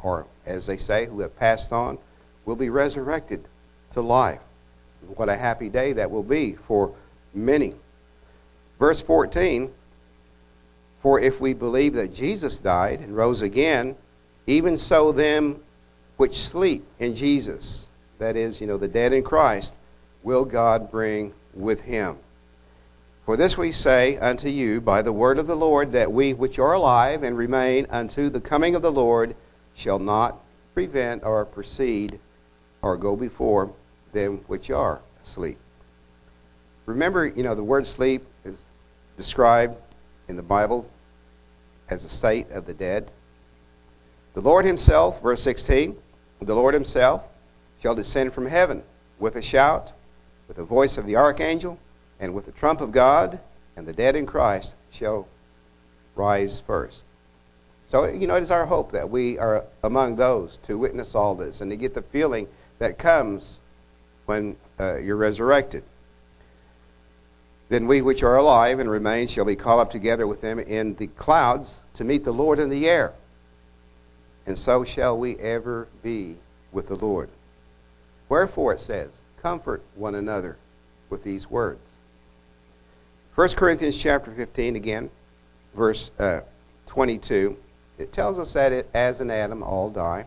or 0.00 0.26
as 0.44 0.66
they 0.66 0.76
say, 0.76 1.06
who 1.06 1.20
have 1.20 1.34
passed 1.34 1.72
on, 1.72 1.96
will 2.44 2.54
be 2.54 2.68
resurrected 2.68 3.48
to 3.92 4.02
life. 4.02 4.40
What 5.16 5.30
a 5.30 5.36
happy 5.36 5.70
day 5.70 5.94
that 5.94 6.10
will 6.10 6.22
be 6.22 6.58
for 6.66 6.94
many. 7.32 7.76
Verse 8.78 9.00
14 9.00 9.72
For 11.00 11.18
if 11.18 11.40
we 11.40 11.54
believe 11.54 11.94
that 11.94 12.12
Jesus 12.12 12.58
died 12.58 13.00
and 13.00 13.16
rose 13.16 13.40
again, 13.40 13.96
even 14.46 14.76
so, 14.76 15.12
them 15.12 15.62
which 16.18 16.40
sleep 16.40 16.84
in 16.98 17.14
Jesus, 17.14 17.88
that 18.18 18.36
is, 18.36 18.60
you 18.60 18.66
know, 18.66 18.76
the 18.76 18.86
dead 18.86 19.14
in 19.14 19.22
Christ, 19.22 19.76
will 20.22 20.44
God 20.44 20.90
bring 20.90 21.32
with 21.54 21.80
him. 21.80 22.18
For 23.28 23.36
this 23.36 23.58
we 23.58 23.72
say 23.72 24.16
unto 24.16 24.48
you 24.48 24.80
by 24.80 25.02
the 25.02 25.12
word 25.12 25.38
of 25.38 25.46
the 25.46 25.54
Lord, 25.54 25.92
that 25.92 26.10
we 26.10 26.32
which 26.32 26.58
are 26.58 26.72
alive 26.72 27.22
and 27.22 27.36
remain 27.36 27.86
unto 27.90 28.30
the 28.30 28.40
coming 28.40 28.74
of 28.74 28.80
the 28.80 28.90
Lord 28.90 29.36
shall 29.74 29.98
not 29.98 30.40
prevent 30.72 31.22
or 31.24 31.44
precede 31.44 32.20
or 32.80 32.96
go 32.96 33.16
before 33.16 33.70
them 34.14 34.38
which 34.46 34.70
are 34.70 35.02
asleep. 35.22 35.58
Remember, 36.86 37.26
you 37.26 37.42
know, 37.42 37.54
the 37.54 37.62
word 37.62 37.86
sleep 37.86 38.24
is 38.46 38.62
described 39.18 39.76
in 40.28 40.34
the 40.34 40.42
Bible 40.42 40.88
as 41.90 42.06
a 42.06 42.08
state 42.08 42.50
of 42.50 42.64
the 42.64 42.72
dead. 42.72 43.12
The 44.32 44.40
Lord 44.40 44.64
himself, 44.64 45.20
verse 45.20 45.42
16, 45.42 45.94
the 46.40 46.54
Lord 46.54 46.72
himself 46.72 47.28
shall 47.82 47.94
descend 47.94 48.32
from 48.32 48.46
heaven 48.46 48.82
with 49.18 49.36
a 49.36 49.42
shout, 49.42 49.92
with 50.46 50.56
the 50.56 50.64
voice 50.64 50.96
of 50.96 51.04
the 51.04 51.16
archangel, 51.16 51.78
and 52.20 52.34
with 52.34 52.46
the 52.46 52.52
trump 52.52 52.80
of 52.80 52.92
God, 52.92 53.40
and 53.76 53.86
the 53.86 53.92
dead 53.92 54.16
in 54.16 54.26
Christ 54.26 54.74
shall 54.90 55.28
rise 56.16 56.58
first. 56.58 57.04
So, 57.86 58.06
you 58.06 58.26
know, 58.26 58.34
it 58.34 58.42
is 58.42 58.50
our 58.50 58.66
hope 58.66 58.92
that 58.92 59.08
we 59.08 59.38
are 59.38 59.64
among 59.82 60.16
those 60.16 60.58
to 60.64 60.76
witness 60.76 61.14
all 61.14 61.34
this 61.34 61.60
and 61.60 61.70
to 61.70 61.76
get 61.76 61.94
the 61.94 62.02
feeling 62.02 62.46
that 62.78 62.98
comes 62.98 63.58
when 64.26 64.56
uh, 64.78 64.98
you're 64.98 65.16
resurrected. 65.16 65.84
Then 67.70 67.86
we 67.86 68.02
which 68.02 68.22
are 68.22 68.36
alive 68.36 68.78
and 68.78 68.90
remain 68.90 69.28
shall 69.28 69.44
be 69.44 69.56
caught 69.56 69.78
up 69.78 69.90
together 69.90 70.26
with 70.26 70.40
them 70.40 70.58
in 70.58 70.94
the 70.96 71.06
clouds 71.06 71.80
to 71.94 72.04
meet 72.04 72.24
the 72.24 72.32
Lord 72.32 72.58
in 72.58 72.68
the 72.68 72.88
air 72.88 73.14
and 74.48 74.58
so 74.58 74.82
shall 74.82 75.18
we 75.18 75.36
ever 75.36 75.88
be 76.02 76.34
with 76.72 76.88
the 76.88 76.96
Lord. 76.96 77.28
Wherefore 78.30 78.72
it 78.72 78.80
says, 78.80 79.10
comfort 79.42 79.82
one 79.94 80.14
another 80.14 80.56
with 81.10 81.22
these 81.22 81.50
words. 81.50 81.87
1 83.38 83.50
Corinthians 83.50 83.96
chapter 83.96 84.32
15 84.32 84.74
again, 84.74 85.08
verse 85.76 86.10
uh, 86.18 86.40
22. 86.88 87.56
It 87.96 88.12
tells 88.12 88.36
us 88.36 88.54
that 88.54 88.72
it, 88.72 88.90
as 88.94 89.20
in 89.20 89.30
Adam 89.30 89.62
all 89.62 89.90
die, 89.90 90.26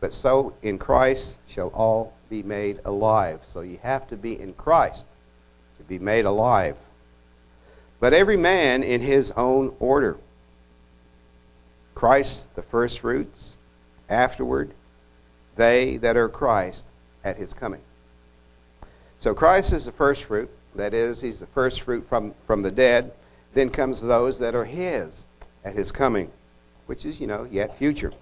but 0.00 0.12
so 0.12 0.52
in 0.60 0.76
Christ 0.76 1.38
shall 1.46 1.68
all 1.68 2.12
be 2.28 2.42
made 2.42 2.80
alive. 2.84 3.40
So 3.44 3.62
you 3.62 3.78
have 3.82 4.06
to 4.08 4.16
be 4.18 4.38
in 4.38 4.52
Christ 4.52 5.06
to 5.78 5.84
be 5.84 5.98
made 5.98 6.26
alive. 6.26 6.76
But 7.98 8.12
every 8.12 8.36
man 8.36 8.82
in 8.82 9.00
his 9.00 9.30
own 9.30 9.74
order. 9.80 10.18
Christ 11.94 12.54
the 12.56 12.62
firstfruits, 12.62 13.56
afterward, 14.10 14.74
they 15.56 15.96
that 15.96 16.18
are 16.18 16.28
Christ 16.28 16.84
at 17.24 17.38
his 17.38 17.54
coming. 17.54 17.80
So 19.18 19.32
Christ 19.32 19.72
is 19.72 19.86
the 19.86 19.92
firstfruit, 19.92 20.50
that 20.76 20.94
is, 20.94 21.20
he's 21.20 21.40
the 21.40 21.46
firstfruit 21.46 22.06
from, 22.08 22.34
from 22.46 22.62
the 22.62 22.70
dead. 22.70 23.12
Then 23.54 23.70
comes 23.70 24.00
those 24.00 24.38
that 24.38 24.54
are 24.54 24.64
his 24.64 25.26
at 25.64 25.74
his 25.74 25.90
coming, 25.90 26.30
which 26.86 27.04
is, 27.04 27.20
you 27.20 27.26
know, 27.26 27.46
yet 27.50 27.76
future. 27.78 28.12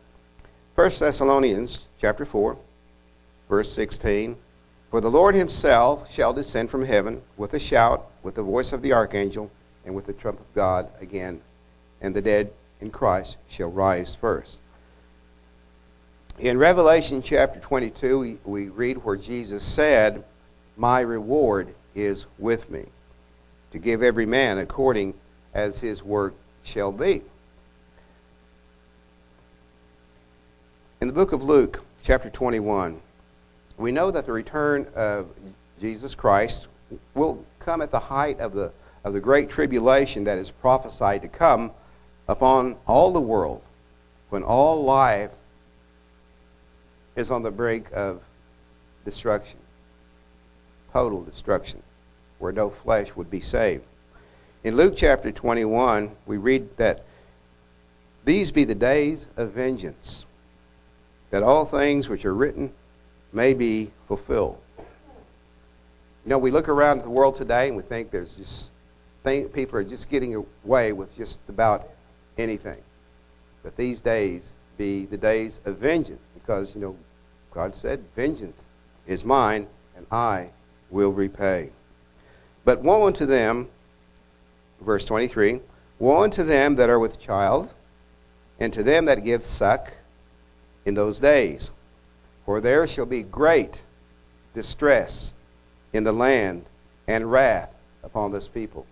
1 0.74 0.90
Thessalonians 0.98 1.86
chapter 2.00 2.24
4, 2.24 2.56
verse 3.48 3.72
16. 3.72 4.36
For 4.90 5.00
the 5.00 5.10
Lord 5.10 5.34
himself 5.34 6.10
shall 6.10 6.32
descend 6.32 6.70
from 6.70 6.84
heaven 6.84 7.20
with 7.36 7.54
a 7.54 7.60
shout, 7.60 8.06
with 8.22 8.36
the 8.36 8.42
voice 8.42 8.72
of 8.72 8.80
the 8.80 8.92
archangel, 8.92 9.50
and 9.84 9.94
with 9.94 10.06
the 10.06 10.12
trump 10.12 10.40
of 10.40 10.54
God 10.54 10.88
again, 11.00 11.40
and 12.00 12.14
the 12.14 12.22
dead 12.22 12.52
in 12.80 12.90
Christ 12.90 13.36
shall 13.48 13.70
rise 13.70 14.14
first. 14.14 14.58
In 16.38 16.58
Revelation 16.58 17.22
chapter 17.22 17.60
22, 17.60 18.18
we, 18.18 18.38
we 18.44 18.68
read 18.68 18.96
where 18.98 19.16
Jesus 19.16 19.64
said, 19.64 20.24
My 20.76 21.00
reward 21.00 21.74
is 21.94 22.26
with 22.38 22.70
me, 22.70 22.84
to 23.72 23.78
give 23.78 24.02
every 24.02 24.26
man 24.26 24.58
according 24.58 25.14
as 25.52 25.80
his 25.80 26.02
work 26.02 26.34
shall 26.62 26.92
be. 26.92 27.22
In 31.00 31.08
the 31.08 31.14
book 31.14 31.32
of 31.32 31.42
Luke, 31.42 31.82
chapter 32.02 32.30
21, 32.30 33.00
we 33.76 33.92
know 33.92 34.10
that 34.10 34.26
the 34.26 34.32
return 34.32 34.86
of 34.94 35.28
Jesus 35.80 36.14
Christ 36.14 36.66
will 37.14 37.44
come 37.58 37.82
at 37.82 37.90
the 37.90 37.98
height 37.98 38.38
of 38.40 38.52
the, 38.52 38.72
of 39.04 39.12
the 39.12 39.20
great 39.20 39.50
tribulation 39.50 40.24
that 40.24 40.38
is 40.38 40.50
prophesied 40.50 41.22
to 41.22 41.28
come 41.28 41.70
upon 42.28 42.76
all 42.86 43.12
the 43.12 43.20
world 43.20 43.62
when 44.30 44.42
all 44.42 44.82
life 44.82 45.30
is 47.16 47.30
on 47.30 47.42
the 47.42 47.50
brink 47.50 47.88
of 47.92 48.20
destruction, 49.04 49.58
total 50.94 51.24
destruction, 51.24 51.82
where 52.38 52.52
no 52.52 52.70
flesh 52.70 53.14
would 53.16 53.28
be 53.28 53.40
saved. 53.40 53.82
In 54.62 54.76
Luke 54.76 54.94
chapter 54.96 55.32
21, 55.32 56.10
we 56.24 56.36
read 56.36 56.76
that 56.76 57.04
these 58.24 58.52
be 58.52 58.62
the 58.62 58.76
days 58.76 59.28
of 59.36 59.50
vengeance, 59.50 60.24
that 61.30 61.42
all 61.42 61.66
things 61.66 62.08
which 62.08 62.24
are 62.24 62.34
written 62.34 62.72
may 63.32 63.54
be 63.54 63.90
fulfilled. 64.06 64.56
You 64.78 66.30
know, 66.30 66.38
we 66.38 66.52
look 66.52 66.68
around 66.68 66.98
at 66.98 67.04
the 67.04 67.10
world 67.10 67.34
today 67.34 67.66
and 67.66 67.76
we 67.76 67.82
think 67.82 68.12
there's 68.12 68.36
just 68.36 68.70
think 69.24 69.52
people 69.52 69.78
are 69.78 69.84
just 69.84 70.08
getting 70.08 70.46
away 70.64 70.92
with 70.92 71.14
just 71.16 71.40
about 71.48 71.88
anything. 72.38 72.80
But 73.64 73.76
these 73.76 74.00
days 74.00 74.54
be 74.78 75.06
the 75.06 75.18
days 75.18 75.60
of 75.64 75.78
vengeance 75.78 76.22
because, 76.34 76.74
you 76.74 76.80
know, 76.80 76.96
God 77.50 77.74
said, 77.74 78.04
Vengeance 78.14 78.68
is 79.06 79.24
mine 79.24 79.66
and 79.96 80.06
I 80.12 80.50
will 80.90 81.12
repay. 81.12 81.70
But 82.64 82.82
woe 82.82 83.06
unto 83.06 83.26
them, 83.26 83.68
verse 84.80 85.06
23 85.06 85.60
Woe 85.98 86.22
unto 86.22 86.42
them 86.42 86.76
that 86.76 86.90
are 86.90 86.98
with 86.98 87.20
child, 87.20 87.72
and 88.58 88.72
to 88.72 88.82
them 88.82 89.04
that 89.06 89.24
give 89.24 89.44
suck 89.44 89.92
in 90.84 90.94
those 90.94 91.18
days. 91.18 91.70
For 92.44 92.60
there 92.60 92.86
shall 92.86 93.06
be 93.06 93.22
great 93.22 93.82
distress 94.54 95.32
in 95.92 96.04
the 96.04 96.12
land 96.12 96.64
and 97.06 97.30
wrath 97.30 97.72
upon 98.02 98.32
this 98.32 98.48
people. 98.48 98.86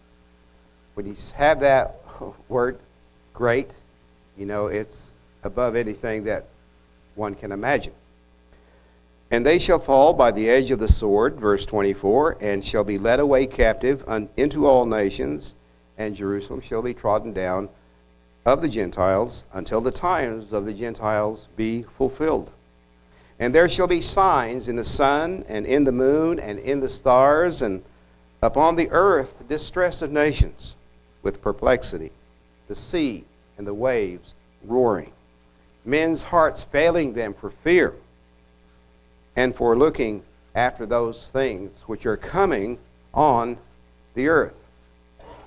When 0.95 1.07
you 1.07 1.15
have 1.35 1.61
that 1.61 2.01
word, 2.49 2.79
great, 3.35 3.73
you 4.37 4.47
know, 4.47 4.67
it's 4.67 5.17
above 5.43 5.77
anything 5.77 6.25
that 6.25 6.47
one 7.15 7.35
can 7.35 7.53
imagine. 7.53 7.95
And 9.33 9.47
they 9.47 9.59
shall 9.59 9.79
fall 9.79 10.13
by 10.13 10.31
the 10.31 10.51
edge 10.51 10.71
of 10.73 10.79
the 10.79 10.91
sword, 10.91 11.41
verse 11.41 11.65
24, 11.65 12.37
and 12.43 12.63
shall 12.63 12.85
be 12.85 12.99
led 12.99 13.19
away 13.19 13.47
captive 13.47 14.05
into 14.37 14.67
all 14.67 14.85
nations, 14.85 15.55
and 15.97 16.15
Jerusalem 16.15 16.61
shall 16.61 16.83
be 16.83 16.93
trodden 16.93 17.33
down 17.33 17.71
of 18.45 18.61
the 18.61 18.69
Gentiles 18.69 19.45
until 19.55 19.81
the 19.81 19.91
times 19.91 20.53
of 20.53 20.67
the 20.67 20.75
Gentiles 20.75 21.49
be 21.57 21.85
fulfilled. 21.97 22.51
And 23.39 23.55
there 23.55 23.71
shall 23.71 23.87
be 23.87 24.03
signs 24.03 24.69
in 24.69 24.77
the 24.77 24.85
sun, 24.85 25.45
and 25.49 25.65
in 25.65 25.85
the 25.85 25.93
moon, 25.93 26.39
and 26.39 26.59
in 26.59 26.81
the 26.81 26.89
stars, 26.91 27.63
and 27.63 27.83
upon 28.43 28.77
the 28.77 28.91
earth 28.91 29.33
distress 29.49 30.03
of 30.03 30.13
nations 30.13 30.77
with 31.23 31.41
perplexity, 31.41 32.13
the 32.69 32.77
sea 32.77 33.25
and 33.57 33.67
the 33.67 33.73
waves 33.73 34.35
roaring, 34.63 35.13
men's 35.87 36.23
hearts 36.23 36.65
failing 36.65 37.15
them 37.15 37.33
for 37.33 37.49
fear 37.49 37.95
and 39.37 39.55
for 39.55 39.77
looking 39.77 40.23
after 40.55 40.87
those 40.87 41.31
things 41.31 41.83
which 41.87 42.07
are 42.07 42.17
coming 42.17 42.79
on 43.15 43.57
the 44.15 44.29
earth. 44.29 44.55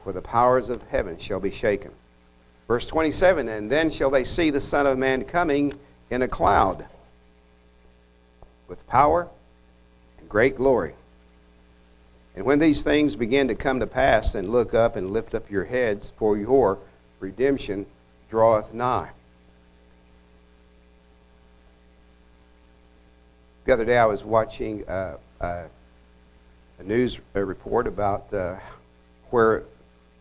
For 0.04 0.14
the 0.14 0.22
powers 0.22 0.70
of 0.70 0.82
heaven 0.90 1.18
shall 1.18 1.40
be 1.40 1.52
shaken. 1.52 1.92
Verse 2.68 2.88
27 2.88 3.48
And 3.48 3.72
then 3.72 3.90
shall 3.90 4.10
they 4.10 4.24
see 4.24 4.50
the 4.50 4.62
Son 4.62 4.88
of 4.88 4.98
Man 4.98 5.24
coming 5.24 5.74
in 6.10 6.22
a 6.22 6.28
cloud 6.28 6.86
with 8.68 8.86
power 8.88 9.28
and 10.20 10.30
great 10.30 10.58
glory. 10.58 10.94
And 12.36 12.46
when 12.46 12.60
these 12.60 12.82
things 12.82 13.16
begin 13.16 13.48
to 13.48 13.56
come 13.56 13.80
to 13.80 13.88
pass, 13.88 14.36
and 14.36 14.50
look 14.50 14.74
up 14.74 14.96
and 14.96 15.12
lift 15.12 15.34
up 15.34 15.50
your 15.50 15.64
heads, 15.64 16.12
for 16.18 16.38
your 16.38 16.78
redemption 17.20 17.86
draweth 18.30 18.74
nigh. 18.74 19.10
The 23.66 23.74
other 23.74 23.86
day 23.86 23.98
I 23.98 24.06
was 24.06 24.24
watching 24.24 24.88
uh, 24.88 25.18
uh, 25.42 25.64
a 26.78 26.84
news 26.84 27.20
report 27.34 27.88
about 27.88 28.32
uh, 28.32 28.58
where 29.32 29.64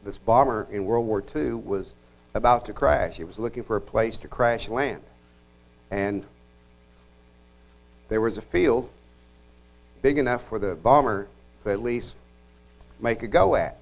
this 0.03 0.17
bomber 0.17 0.67
in 0.71 0.87
World 0.87 1.07
War 1.07 1.23
II 1.35 1.53
was 1.53 1.93
about 2.33 2.65
to 2.65 2.73
crash. 2.73 3.21
It 3.21 3.25
was 3.25 3.39
looking 3.39 3.63
for 3.63 3.77
a 3.77 3.83
place 3.83 4.17
to 4.21 4.29
crash 4.29 4.71
land. 4.71 5.03
And 5.91 6.25
there 8.09 8.23
was 8.23 8.39
a 8.39 8.43
field 8.43 8.89
big 10.01 10.17
enough 10.17 10.49
for 10.49 10.59
the 10.59 10.75
bomber 10.75 11.29
to 11.65 11.71
at 11.71 11.83
least 11.83 12.15
make 12.99 13.23
a 13.23 13.29
go 13.29 13.57
at. 13.57 13.77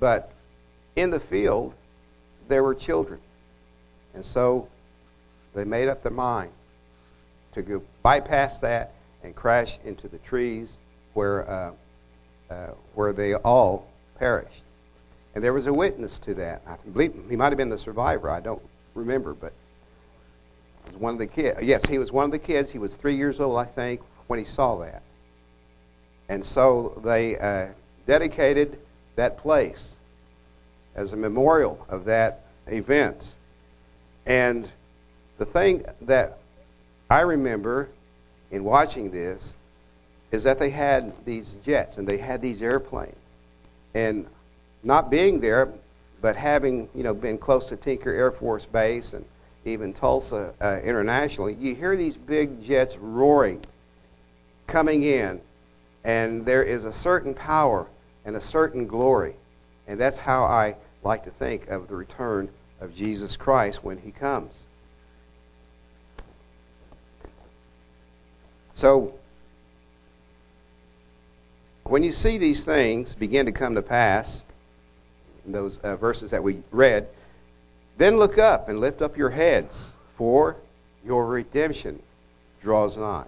But 0.00 0.32
in 0.96 1.10
the 1.10 1.20
field, 1.20 1.74
there 2.48 2.64
were 2.64 2.74
children. 2.74 3.20
And 4.14 4.24
so 4.24 4.66
they 5.54 5.64
made 5.64 5.88
up 5.88 6.02
their 6.02 6.10
mind 6.10 6.52
to 7.52 7.60
go 7.60 7.82
bypass 8.02 8.58
that 8.60 8.92
and 9.22 9.34
crash 9.34 9.78
into 9.84 10.08
the 10.08 10.18
trees 10.18 10.78
where, 11.14 11.48
uh, 11.48 11.72
uh, 12.50 12.66
where 12.94 13.12
they 13.12 13.34
all 13.34 13.86
perished. 14.18 14.64
And 15.34 15.42
there 15.42 15.52
was 15.52 15.66
a 15.66 15.72
witness 15.72 16.18
to 16.20 16.34
that. 16.34 16.62
I 16.66 16.76
believe 16.90 17.14
he 17.28 17.36
might 17.36 17.48
have 17.48 17.56
been 17.56 17.70
the 17.70 17.78
survivor. 17.78 18.30
I 18.30 18.40
don't 18.40 18.62
remember, 18.94 19.32
but 19.32 19.52
he 20.84 20.92
was 20.92 21.00
one 21.00 21.12
of 21.14 21.18
the 21.18 21.26
kids. 21.26 21.60
Yes, 21.62 21.86
he 21.88 21.98
was 21.98 22.12
one 22.12 22.24
of 22.24 22.32
the 22.32 22.38
kids. 22.38 22.70
He 22.70 22.78
was 22.78 22.94
three 22.96 23.16
years 23.16 23.40
old, 23.40 23.58
I 23.58 23.64
think, 23.64 24.00
when 24.26 24.38
he 24.38 24.44
saw 24.44 24.76
that. 24.80 25.02
And 26.28 26.44
so 26.44 27.00
they 27.04 27.38
uh, 27.38 27.68
dedicated 28.06 28.78
that 29.16 29.38
place 29.38 29.96
as 30.94 31.12
a 31.12 31.16
memorial 31.16 31.84
of 31.88 32.04
that 32.04 32.44
event. 32.66 33.34
And 34.26 34.70
the 35.38 35.46
thing 35.46 35.84
that 36.02 36.38
I 37.10 37.20
remember 37.20 37.88
in 38.50 38.64
watching 38.64 39.10
this 39.10 39.54
is 40.30 40.44
that 40.44 40.58
they 40.58 40.70
had 40.70 41.12
these 41.24 41.58
jets 41.64 41.98
and 41.98 42.06
they 42.08 42.18
had 42.18 42.40
these 42.40 42.62
airplanes. 42.62 43.16
And 43.94 44.26
not 44.82 45.10
being 45.10 45.40
there, 45.40 45.72
but 46.20 46.36
having, 46.36 46.88
you 46.94 47.02
know, 47.02 47.12
been 47.12 47.36
close 47.36 47.66
to 47.68 47.76
Tinker 47.76 48.10
Air 48.10 48.30
Force 48.30 48.64
Base 48.64 49.12
and 49.12 49.24
even 49.64 49.92
Tulsa 49.92 50.54
uh, 50.60 50.80
internationally, 50.82 51.54
you 51.54 51.74
hear 51.74 51.96
these 51.96 52.16
big 52.16 52.62
jets 52.62 52.96
roaring, 52.96 53.62
coming 54.66 55.02
in, 55.02 55.40
and 56.04 56.44
there 56.44 56.62
is 56.62 56.84
a 56.84 56.92
certain 56.92 57.34
power 57.34 57.86
and 58.24 58.34
a 58.36 58.40
certain 58.40 58.86
glory. 58.86 59.34
And 59.86 60.00
that's 60.00 60.18
how 60.18 60.44
I 60.44 60.76
like 61.02 61.24
to 61.24 61.30
think 61.30 61.68
of 61.68 61.88
the 61.88 61.94
return 61.94 62.48
of 62.80 62.94
Jesus 62.94 63.36
Christ 63.36 63.84
when 63.84 63.98
he 63.98 64.10
comes. 64.10 64.54
So, 68.74 69.14
when 71.84 72.02
you 72.02 72.12
see 72.12 72.38
these 72.38 72.64
things 72.64 73.14
begin 73.14 73.46
to 73.46 73.52
come 73.52 73.74
to 73.74 73.82
pass, 73.82 74.44
those 75.46 75.78
uh, 75.78 75.96
verses 75.96 76.30
that 76.30 76.42
we 76.42 76.62
read, 76.70 77.08
then 77.98 78.16
look 78.16 78.38
up 78.38 78.68
and 78.68 78.80
lift 78.80 79.02
up 79.02 79.16
your 79.16 79.30
heads, 79.30 79.96
for 80.16 80.56
your 81.04 81.26
redemption 81.26 82.00
draws 82.62 82.96
nigh, 82.96 83.26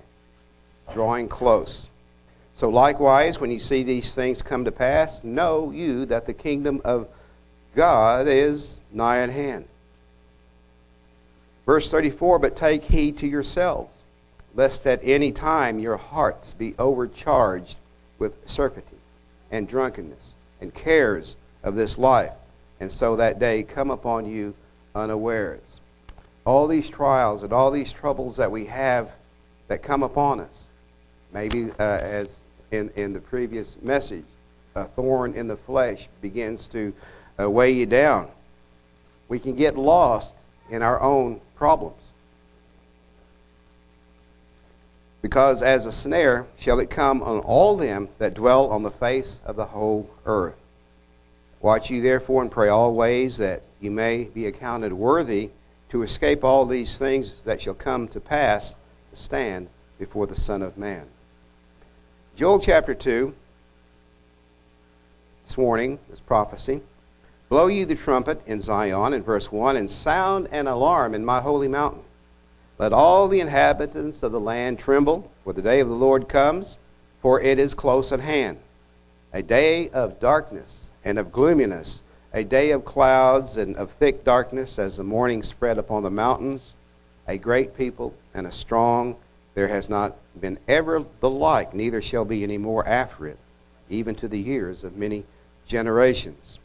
drawing 0.93 1.29
close. 1.29 1.89
So, 2.55 2.69
likewise, 2.69 3.41
when 3.41 3.51
you 3.51 3.59
see 3.59 3.83
these 3.83 4.15
things 4.15 4.43
come 4.43 4.65
to 4.65 4.73
pass, 4.73 5.25
know 5.25 5.73
you 5.73 6.07
that 6.07 6.27
the 6.27 6.33
kingdom 6.33 6.81
of 6.85 7.09
God 7.75 8.29
is 8.29 8.81
nigh 8.93 9.19
at 9.23 9.31
hand. 9.31 9.67
Verse 11.67 11.91
34 11.91 12.39
But 12.39 12.55
take 12.55 12.85
heed 12.85 13.19
to 13.19 13.27
yourselves, 13.27 14.04
lest 14.55 14.87
at 14.87 15.01
any 15.03 15.33
time 15.33 15.79
your 15.79 15.97
hearts 15.97 16.55
be 16.55 16.75
overcharged 16.79 17.77
with 18.19 18.35
surfeiting 18.49 18.99
and 19.51 19.69
drunkenness 19.69 20.35
and 20.61 20.73
cares 20.75 21.37
of 21.63 21.75
this 21.75 21.99
life, 21.99 22.33
and 22.81 22.91
so 22.91 23.17
that 23.17 23.39
day 23.39 23.63
come 23.63 23.91
upon 23.91 24.27
you 24.27 24.55
unawares. 24.95 25.81
All 26.45 26.67
these 26.67 26.89
trials 26.89 27.43
and 27.43 27.53
all 27.53 27.71
these 27.71 27.93
troubles 27.93 28.37
that 28.37 28.51
we 28.51 28.67
have 28.67 29.13
that 29.69 29.83
come 29.83 30.03
upon 30.03 30.41
us, 30.41 30.69
maybe 31.33 31.71
uh, 31.79 31.83
as 31.83 32.41
in, 32.71 32.91
in 32.97 33.13
the 33.13 33.21
previous 33.21 33.77
message, 33.83 34.25
a 34.75 34.85
thorn 34.85 35.35
in 35.35 35.49
the 35.49 35.57
flesh 35.57 36.09
begins 36.21 36.69
to 36.69 36.93
uh, 37.41 37.51
weigh 37.51 37.73
you 37.73 37.87
down. 37.87 38.29
We 39.29 39.39
can 39.39 39.55
get 39.55 39.77
lost 39.77 40.35
in 40.71 40.83
our 40.83 41.01
own 41.01 41.41
problems. 41.57 42.03
Because 45.25 45.63
as 45.63 45.87
a 45.87 45.91
snare 45.91 46.47
shall 46.59 46.81
it 46.81 46.91
come 46.91 47.23
on 47.23 47.39
all 47.39 47.79
them 47.79 48.11
that 48.19 48.35
dwell 48.35 48.69
on 48.69 48.83
the 48.83 48.91
face 48.91 49.41
of 49.47 49.57
the 49.57 49.65
whole 49.65 50.11
earth. 50.27 50.61
Watch 51.63 51.89
ye 51.89 52.01
therefore 52.01 52.43
and 52.43 52.51
pray 52.51 52.69
always 52.69 53.39
that 53.39 53.63
you 53.81 53.91
may 53.91 54.25
be 54.25 54.49
accounted 54.49 54.93
worthy 54.93 55.49
to 55.89 56.03
escape 56.03 56.45
all 56.45 56.67
these 56.67 56.99
things 56.99 57.37
that 57.47 57.63
shall 57.63 57.73
come 57.73 58.07
to 58.09 58.21
pass 58.21 58.75
to 59.13 59.17
stand 59.17 59.69
before 59.99 60.27
the 60.27 60.37
Son 60.39 60.61
of 60.61 60.77
Man. 60.77 61.07
Joel 62.37 62.59
chapter 62.59 62.95
2, 62.95 63.35
this 65.47 65.57
morning, 65.57 65.99
this 66.11 66.21
prophecy. 66.21 66.83
Blow 67.49 67.69
ye 67.69 67.85
the 67.85 67.95
trumpet 67.95 68.43
in 68.47 68.61
Zion, 68.61 69.15
in 69.15 69.23
verse 69.23 69.51
1, 69.51 69.77
and 69.77 69.91
sound 69.91 70.49
an 70.53 70.67
alarm 70.67 71.15
in 71.15 71.25
my 71.25 71.41
holy 71.41 71.69
mountain. 71.69 72.03
Let 72.79 72.93
all 72.93 73.29
the 73.29 73.41
inhabitants 73.41 74.23
of 74.23 74.33
the 74.33 74.41
land 74.41 74.79
tremble, 74.79 75.31
for 75.45 75.53
the 75.53 75.63
day 75.63 75.81
of 75.81 75.89
the 75.89 75.95
Lord 75.95 76.29
comes, 76.29 76.79
for 77.23 77.41
it 77.41 77.59
is 77.59 77.73
close 77.75 78.13
at 78.13 78.21
hand. 78.21 78.59
A 79.33 79.43
day 79.43 79.89
of 79.91 80.19
darkness 80.19 80.93
and 81.05 81.19
of 81.19 81.33
gloominess, 81.33 82.03
a 82.33 82.43
day 82.43 82.73
of 82.73 82.85
clouds 82.85 83.57
and 83.57 83.77
of 83.77 83.93
thick 83.93 84.25
darkness 84.25 84.79
as 84.79 84.97
the 84.97 85.05
morning 85.05 85.43
spread 85.43 85.79
upon 85.79 86.03
the 86.03 86.11
mountains. 86.11 86.75
A 87.29 87.39
great 87.39 87.77
people 87.77 88.13
and 88.35 88.47
a 88.47 88.53
strong, 88.53 89.17
there 89.55 89.69
has 89.69 89.89
not 89.89 90.17
been 90.41 90.59
ever 90.67 91.05
the 91.21 91.31
like, 91.31 91.75
neither 91.75 92.03
shall 92.03 92.25
be 92.25 92.43
any 92.43 92.59
more 92.59 92.87
after 92.87 93.27
it, 93.27 93.39
even 93.89 94.17
to 94.17 94.27
the 94.27 94.39
years 94.39 94.83
of 94.83 94.97
many 94.97 95.25
generations. 95.67 96.59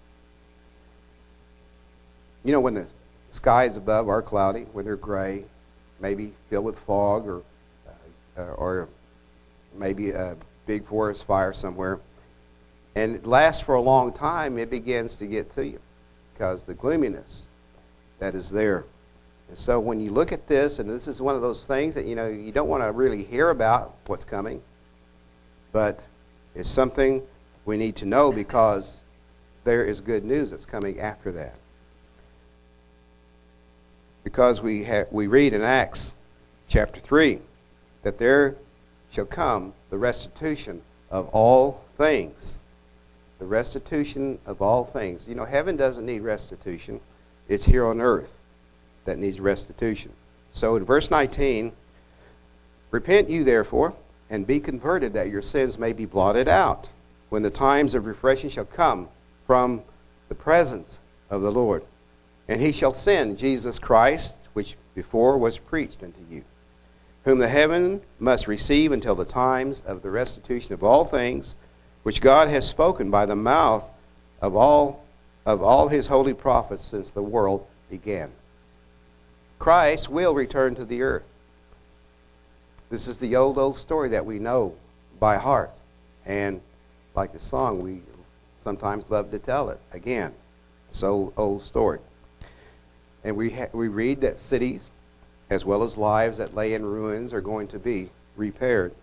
You 2.44 2.52
know, 2.52 2.62
when 2.62 2.74
the 2.74 2.88
skies 3.30 3.78
above 3.78 4.10
are 4.10 4.24
cloudy, 4.24 4.66
when 4.74 4.86
they're 4.86 4.96
gray, 4.96 5.46
maybe 6.00 6.34
filled 6.50 6.66
with 6.66 6.80
fog, 6.80 7.28
or 7.28 7.42
uh, 8.38 8.54
or 8.54 8.88
maybe 9.76 10.12
a 10.12 10.36
big 10.66 10.86
forest 10.86 11.26
fire 11.26 11.54
somewhere, 11.54 12.00
and 12.96 13.16
it 13.16 13.26
lasts 13.26 13.62
for 13.62 13.76
a 13.76 13.82
long 13.82 14.12
time, 14.12 14.58
it 14.58 14.70
begins 14.70 15.18
to 15.18 15.28
get 15.28 15.54
to 15.56 15.66
you 15.66 15.80
because 16.34 16.64
the 16.64 16.74
gloominess 16.74 17.48
that 18.20 18.36
is 18.36 18.50
there. 18.50 18.86
And 19.50 19.58
so 19.58 19.80
when 19.80 20.00
you 20.00 20.12
look 20.12 20.32
at 20.32 20.48
this, 20.48 20.80
and 20.80 20.90
this 20.90 21.08
is 21.08 21.22
one 21.22 21.36
of 21.36 21.42
those 21.42 21.66
things 21.66 21.96
that 21.96 22.06
you 22.06 22.16
know 22.16 22.28
you 22.28 22.52
don't 22.52 22.70
want 22.70 22.84
to 22.84 22.92
really 22.92 23.24
hear 23.24 23.50
about 23.50 23.96
what's 24.08 24.24
coming, 24.24 24.62
but 25.72 26.00
it's 26.56 26.70
something 26.70 27.22
we 27.66 27.78
need 27.78 27.96
to 27.98 28.06
know 28.06 28.32
because 28.32 29.00
there 29.64 29.86
is 29.86 30.02
good 30.02 30.24
news 30.24 30.52
that's 30.52 30.66
coming 30.66 31.00
after 31.00 31.32
that. 31.32 31.56
Because 34.24 34.62
we 34.62 34.84
ha- 34.84 35.06
we 35.12 35.28
read 35.28 35.54
in 35.54 35.62
Acts 35.62 36.14
chapter 36.68 37.00
3 37.00 37.40
that 38.04 38.18
there 38.18 38.56
shall 39.12 39.26
come 39.26 39.74
the 39.90 39.98
restitution 39.98 40.82
of 41.10 41.28
all 41.30 41.82
things. 41.98 42.60
The 43.40 43.46
restitution 43.46 44.38
of 44.46 44.62
all 44.62 44.84
things. 44.84 45.28
You 45.28 45.36
know, 45.36 45.46
heaven 45.46 45.76
doesn't 45.76 46.06
need 46.06 46.20
restitution. 46.20 47.00
It's 47.48 47.66
here 47.66 47.86
on 47.86 48.02
earth 48.02 48.32
that 49.06 49.18
needs 49.18 49.40
restitution. 49.40 50.12
So 50.54 50.76
in 50.76 50.86
verse 50.86 51.10
19, 51.10 51.72
repent 52.92 53.30
you 53.30 53.44
therefore 53.44 53.94
and 54.30 54.46
be 54.46 54.60
converted 54.60 55.14
that 55.14 55.30
your 55.30 55.42
sins 55.42 55.78
may 55.78 55.94
be 55.94 56.06
blotted 56.06 56.48
out 56.48 56.90
when 57.30 57.42
the 57.42 57.50
times 57.50 57.96
of 57.96 58.06
refreshing 58.06 58.50
shall 58.50 58.66
come 58.66 59.08
from 59.48 59.82
the 60.28 60.36
presence 60.36 61.00
of 61.30 61.42
the 61.42 61.52
Lord. 61.52 61.84
And 62.50 62.60
he 62.60 62.72
shall 62.72 62.94
send 62.94 63.38
Jesus 63.38 63.78
Christ, 63.78 64.36
which 64.54 64.76
before 64.96 65.38
was 65.38 65.60
preached 65.60 66.02
unto 66.02 66.20
you, 66.32 66.44
whom 67.24 67.38
the 67.38 67.48
heaven 67.48 68.02
must 68.20 68.48
receive 68.48 68.92
until 68.92 69.14
the 69.14 69.24
times 69.24 69.84
of 69.86 70.02
the 70.02 70.10
restitution 70.10 70.74
of 70.74 70.84
all 70.84 71.06
things, 71.06 71.54
which 72.02 72.22
God 72.22 72.48
has 72.50 72.68
spoken 72.68 73.12
by 73.12 73.28
the 73.28 73.36
mouth 73.36 73.88
of 74.42 74.56
all 74.56 75.06
of 75.46 75.62
all 75.62 75.88
his 75.88 76.08
holy 76.08 76.34
prophets 76.34 76.84
since 76.84 77.12
the 77.12 77.22
world 77.22 77.66
began. 77.90 78.32
Christ 79.60 80.10
will 80.10 80.34
return 80.34 80.74
to 80.76 80.86
the 80.86 81.04
earth. 81.04 81.24
This 82.90 83.08
is 83.08 83.20
the 83.20 83.36
old, 83.36 83.58
old 83.58 83.78
story 83.78 84.10
that 84.10 84.26
we 84.26 84.40
know 84.40 84.74
by 85.20 85.38
heart. 85.38 85.80
And 86.26 86.62
like 87.16 87.32
the 87.32 87.40
song, 87.40 87.82
we 87.82 88.02
sometimes 88.64 89.10
love 89.10 89.30
to 89.32 89.40
tell 89.40 89.70
it 89.70 89.80
again. 89.92 90.34
It's 90.90 91.04
old, 91.04 91.34
old 91.38 91.64
story. 91.64 92.00
And 93.24 93.36
we, 93.36 93.50
ha- 93.50 93.68
we 93.74 93.88
read 93.88 94.22
that 94.22 94.40
cities, 94.40 94.90
as 95.50 95.66
well 95.66 95.84
as 95.84 95.98
lives 95.98 96.38
that 96.38 96.56
lay 96.56 96.74
in 96.74 96.86
ruins, 96.86 97.34
are 97.34 97.42
going 97.42 97.68
to 97.70 97.80
be 97.80 98.10
repaired. 98.36 98.94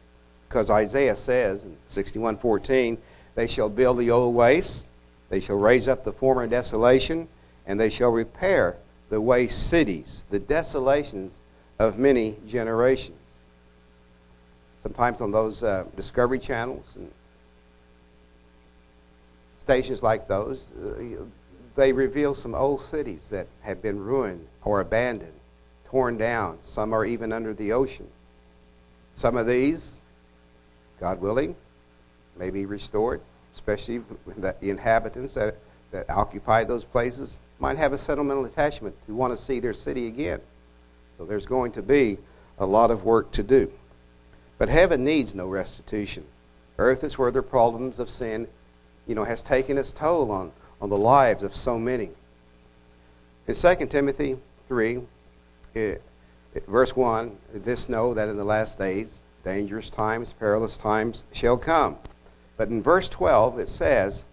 Because 0.48 0.70
Isaiah 0.70 1.16
says 1.16 1.64
in 1.64 1.76
61:14, 1.90 2.98
they 3.34 3.46
shall 3.46 3.68
build 3.68 3.98
the 3.98 4.10
old 4.10 4.34
wastes, 4.34 4.86
they 5.28 5.40
shall 5.40 5.56
raise 5.56 5.88
up 5.88 6.04
the 6.04 6.12
former 6.12 6.46
desolation, 6.46 7.28
and 7.66 7.78
they 7.78 7.90
shall 7.90 8.10
repair 8.10 8.76
the 9.08 9.20
waste 9.20 9.68
cities, 9.68 10.24
the 10.30 10.38
desolations 10.38 11.40
of 11.78 11.98
many 11.98 12.36
generations. 12.46 13.18
Sometimes 14.82 15.20
on 15.20 15.32
those 15.32 15.62
uh, 15.62 15.84
Discovery 15.96 16.38
channels 16.38 16.94
and 16.96 17.10
stations 19.58 20.02
like 20.02 20.28
those, 20.28 20.70
uh, 20.80 21.24
they 21.76 21.92
reveal 21.92 22.34
some 22.34 22.54
old 22.54 22.82
cities 22.82 23.28
that 23.30 23.46
have 23.60 23.82
been 23.82 24.00
ruined 24.00 24.46
or 24.64 24.80
abandoned, 24.80 25.32
torn 25.84 26.16
down. 26.16 26.58
Some 26.62 26.92
are 26.92 27.04
even 27.04 27.32
under 27.32 27.54
the 27.54 27.72
ocean. 27.72 28.08
Some 29.14 29.36
of 29.36 29.46
these, 29.46 30.00
God 30.98 31.20
willing, 31.20 31.54
may 32.36 32.50
be 32.50 32.66
restored, 32.66 33.20
especially 33.54 34.02
the 34.38 34.54
inhabitants 34.62 35.34
that, 35.34 35.56
that 35.90 36.08
occupy 36.10 36.64
those 36.64 36.84
places 36.84 37.38
might 37.58 37.78
have 37.78 37.92
a 37.92 37.98
sentimental 37.98 38.44
attachment 38.44 38.94
to 39.06 39.14
want 39.14 39.36
to 39.36 39.42
see 39.42 39.60
their 39.60 39.72
city 39.72 40.08
again. 40.08 40.40
So 41.16 41.24
there's 41.24 41.46
going 41.46 41.72
to 41.72 41.82
be 41.82 42.18
a 42.58 42.66
lot 42.66 42.90
of 42.90 43.04
work 43.04 43.30
to 43.32 43.42
do. 43.42 43.70
But 44.58 44.68
heaven 44.68 45.04
needs 45.04 45.34
no 45.34 45.46
restitution. 45.46 46.24
Earth 46.78 47.04
is 47.04 47.16
where 47.16 47.30
the 47.30 47.42
problems 47.42 47.98
of 47.98 48.10
sin, 48.10 48.46
you 49.06 49.14
know, 49.14 49.24
has 49.24 49.42
taken 49.42 49.78
its 49.78 49.92
toll 49.92 50.30
on, 50.30 50.52
on 50.86 50.90
the 50.90 50.96
lives 50.96 51.42
of 51.42 51.56
so 51.56 51.80
many. 51.80 52.10
In 53.48 53.56
2 53.56 53.86
Timothy 53.86 54.36
3, 54.68 55.00
it, 55.74 56.00
it, 56.54 56.66
verse 56.68 56.94
1, 56.94 57.36
this 57.54 57.88
know 57.88 58.14
that 58.14 58.28
in 58.28 58.36
the 58.36 58.44
last 58.44 58.78
days 58.78 59.22
dangerous 59.42 59.90
times, 59.90 60.32
perilous 60.32 60.76
times 60.76 61.24
shall 61.32 61.58
come. 61.58 61.96
But 62.56 62.68
in 62.68 62.80
verse 62.80 63.08
12 63.08 63.58
it 63.58 63.68
says, 63.68 64.24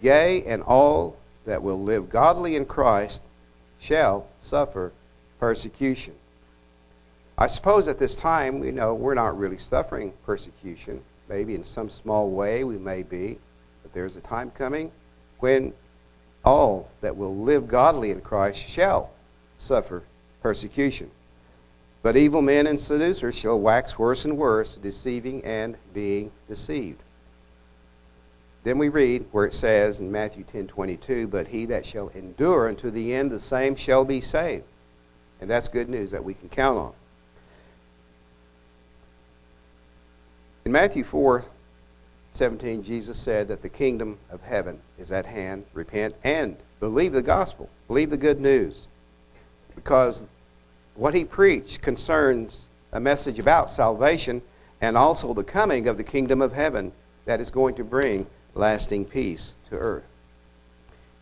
Yea, 0.00 0.42
and 0.44 0.60
all 0.64 1.16
that 1.46 1.62
will 1.62 1.80
live 1.80 2.10
godly 2.10 2.56
in 2.56 2.66
Christ 2.66 3.22
shall 3.78 4.26
suffer 4.40 4.92
persecution. 5.38 6.14
I 7.38 7.46
suppose 7.46 7.86
at 7.86 8.00
this 8.00 8.16
time, 8.16 8.64
you 8.64 8.72
know, 8.72 8.92
we're 8.92 9.14
not 9.14 9.38
really 9.38 9.58
suffering 9.58 10.12
persecution. 10.26 11.00
Maybe 11.28 11.54
in 11.54 11.62
some 11.62 11.90
small 11.90 12.28
way 12.28 12.64
we 12.64 12.76
may 12.76 13.04
be, 13.04 13.38
but 13.84 13.92
there's 13.92 14.16
a 14.16 14.20
time 14.20 14.50
coming 14.50 14.90
when 15.40 15.72
all 16.44 16.88
that 17.00 17.16
will 17.16 17.36
live 17.36 17.68
godly 17.68 18.10
in 18.10 18.20
Christ 18.20 18.60
shall 18.60 19.10
suffer 19.58 20.02
persecution. 20.42 21.10
But 22.02 22.16
evil 22.16 22.42
men 22.42 22.66
and 22.66 22.78
seducers 22.78 23.36
shall 23.36 23.58
wax 23.58 23.98
worse 23.98 24.24
and 24.24 24.38
worse, 24.38 24.76
deceiving 24.76 25.44
and 25.44 25.76
being 25.92 26.30
deceived. 26.48 27.02
Then 28.64 28.78
we 28.78 28.88
read 28.88 29.26
where 29.32 29.46
it 29.46 29.54
says 29.54 30.00
in 30.00 30.12
Matthew 30.12 30.44
10:22, 30.44 31.26
"But 31.26 31.48
he 31.48 31.66
that 31.66 31.86
shall 31.86 32.08
endure 32.08 32.68
unto 32.68 32.90
the 32.90 33.14
end, 33.14 33.30
the 33.30 33.40
same 33.40 33.74
shall 33.74 34.04
be 34.04 34.20
saved." 34.20 34.64
And 35.40 35.48
that's 35.48 35.68
good 35.68 35.88
news 35.88 36.10
that 36.10 36.24
we 36.24 36.34
can 36.34 36.48
count 36.48 36.78
on. 36.78 36.92
In 40.64 40.72
Matthew 40.72 41.04
4:17, 42.34 42.82
Jesus 42.82 43.18
said 43.18 43.48
that 43.48 43.62
the 43.62 43.68
kingdom 43.68 44.18
of 44.30 44.40
heaven 44.42 44.80
is 44.98 45.10
at 45.12 45.26
hand. 45.26 45.64
Repent 45.72 46.14
and 46.24 46.56
believe 46.80 47.12
the 47.12 47.22
gospel. 47.22 47.68
Believe 47.86 48.10
the 48.10 48.16
good 48.16 48.40
news. 48.40 48.86
Because 49.74 50.26
what 50.94 51.14
he 51.14 51.24
preached 51.24 51.82
concerns 51.82 52.66
a 52.92 53.00
message 53.00 53.38
about 53.38 53.70
salvation 53.70 54.42
and 54.80 54.96
also 54.96 55.34
the 55.34 55.44
coming 55.44 55.88
of 55.88 55.96
the 55.96 56.04
kingdom 56.04 56.40
of 56.40 56.52
heaven 56.52 56.92
that 57.24 57.40
is 57.40 57.50
going 57.50 57.74
to 57.74 57.84
bring 57.84 58.26
lasting 58.54 59.04
peace 59.04 59.54
to 59.70 59.76
earth. 59.76 60.04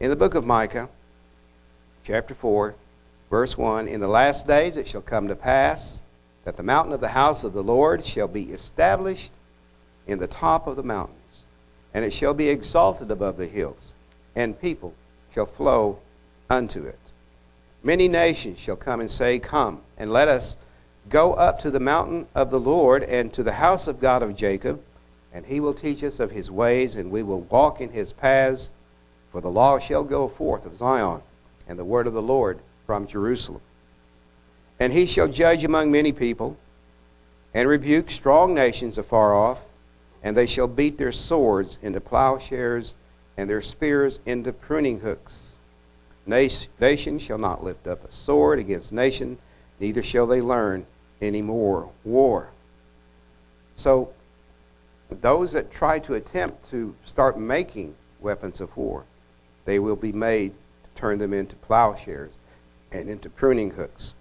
In 0.01 0.11
the 0.11 0.17
book 0.17 0.35
of 0.35 0.47
Micah, 0.47 0.89
chapter 2.05 2.35
4, 2.35 2.75
verse 3.31 3.57
1 3.57 3.89
In 3.89 4.01
the 4.01 4.09
last 4.09 4.47
days 4.47 4.77
it 4.77 4.87
shall 4.87 5.01
come 5.01 5.29
to 5.29 5.37
pass 5.37 6.03
that 6.45 6.57
the 6.57 6.63
mountain 6.63 6.93
of 6.93 7.01
the 7.01 7.09
house 7.09 7.45
of 7.45 7.53
the 7.53 7.63
Lord 7.63 8.05
shall 8.05 8.29
be 8.29 8.53
established 8.53 9.33
in 10.07 10.19
the 10.19 10.27
top 10.27 10.67
of 10.67 10.77
the 10.77 10.83
mountains, 10.83 11.43
and 11.95 12.05
it 12.05 12.13
shall 12.13 12.35
be 12.35 12.49
exalted 12.49 13.11
above 13.11 13.37
the 13.37 13.47
hills, 13.47 13.95
and 14.35 14.61
people 14.61 14.95
shall 15.35 15.47
flow 15.47 15.99
unto 16.49 16.85
it. 16.85 16.99
Many 17.83 18.09
nations 18.09 18.59
shall 18.59 18.77
come 18.77 19.01
and 19.01 19.11
say, 19.11 19.39
Come, 19.39 19.81
and 19.97 20.13
let 20.13 20.29
us 20.29 20.57
go 21.09 21.35
up 21.35 21.59
to 21.61 21.71
the 21.71 21.81
mountain 21.81 22.27
of 22.35 22.51
the 22.51 22.61
Lord 22.61 23.03
and 23.05 23.33
to 23.33 23.43
the 23.43 23.53
house 23.53 23.87
of 23.87 24.01
God 24.01 24.23
of 24.23 24.35
Jacob, 24.35 24.81
and 25.33 25.45
he 25.45 25.61
will 25.61 25.75
teach 25.75 26.03
us 26.03 26.19
of 26.19 26.31
his 26.31 26.51
ways, 26.51 26.97
and 26.97 27.11
we 27.11 27.23
will 27.23 27.43
walk 27.43 27.81
in 27.81 27.91
his 27.91 28.13
paths. 28.13 28.71
For 29.31 29.41
the 29.41 29.51
law 29.51 29.79
shall 29.79 30.03
go 30.03 30.29
forth 30.29 30.65
of 30.65 30.77
Zion, 30.77 31.21
and 31.69 31.79
the 31.79 31.85
word 31.85 32.07
of 32.07 32.15
the 32.15 32.23
Lord 32.23 32.59
from 32.87 33.07
Jerusalem. 33.07 33.61
And 34.81 34.93
he 34.93 35.07
shall 35.07 35.29
judge 35.29 35.65
among 35.65 35.91
many 35.91 36.13
people, 36.13 36.57
and 37.55 37.69
rebuke 37.69 38.11
strong 38.11 38.55
nations 38.55 38.99
afar 38.99 39.35
off, 39.35 39.59
and 40.27 40.37
they 40.37 40.47
shall 40.49 40.67
beat 40.67 40.97
their 40.97 41.13
swords 41.13 41.79
into 41.83 42.01
plowshares, 42.01 42.95
and 43.37 43.49
their 43.49 43.63
spears 43.63 44.19
into 44.27 44.53
pruning 44.53 44.99
hooks. 44.99 45.55
Nation 46.27 47.21
shall 47.21 47.39
not 47.39 47.63
lift 47.63 47.87
up 47.87 48.03
a 48.03 48.11
sword 48.11 48.59
against 48.59 48.93
nation, 48.93 49.39
neither 49.79 50.03
shall 50.03 50.27
they 50.27 50.41
learn 50.41 50.85
any 51.23 51.43
more 51.43 51.89
war. 52.03 52.49
So, 53.77 54.13
those 55.21 55.53
that 55.53 55.71
try 55.71 56.01
to 56.01 56.15
attempt 56.15 56.69
to 56.71 56.93
start 57.05 57.39
making 57.39 57.95
weapons 58.19 58.61
of 58.61 58.77
war, 58.77 59.05
they 59.65 59.79
will 59.79 59.95
be 59.95 60.11
made 60.11 60.51
to 60.51 61.01
turn 61.01 61.21
them 61.21 61.33
into 61.35 61.55
plowshares 61.55 62.33
and 62.91 63.09
into 63.09 63.31
pruning 63.31 63.71
hooks. 63.71 64.15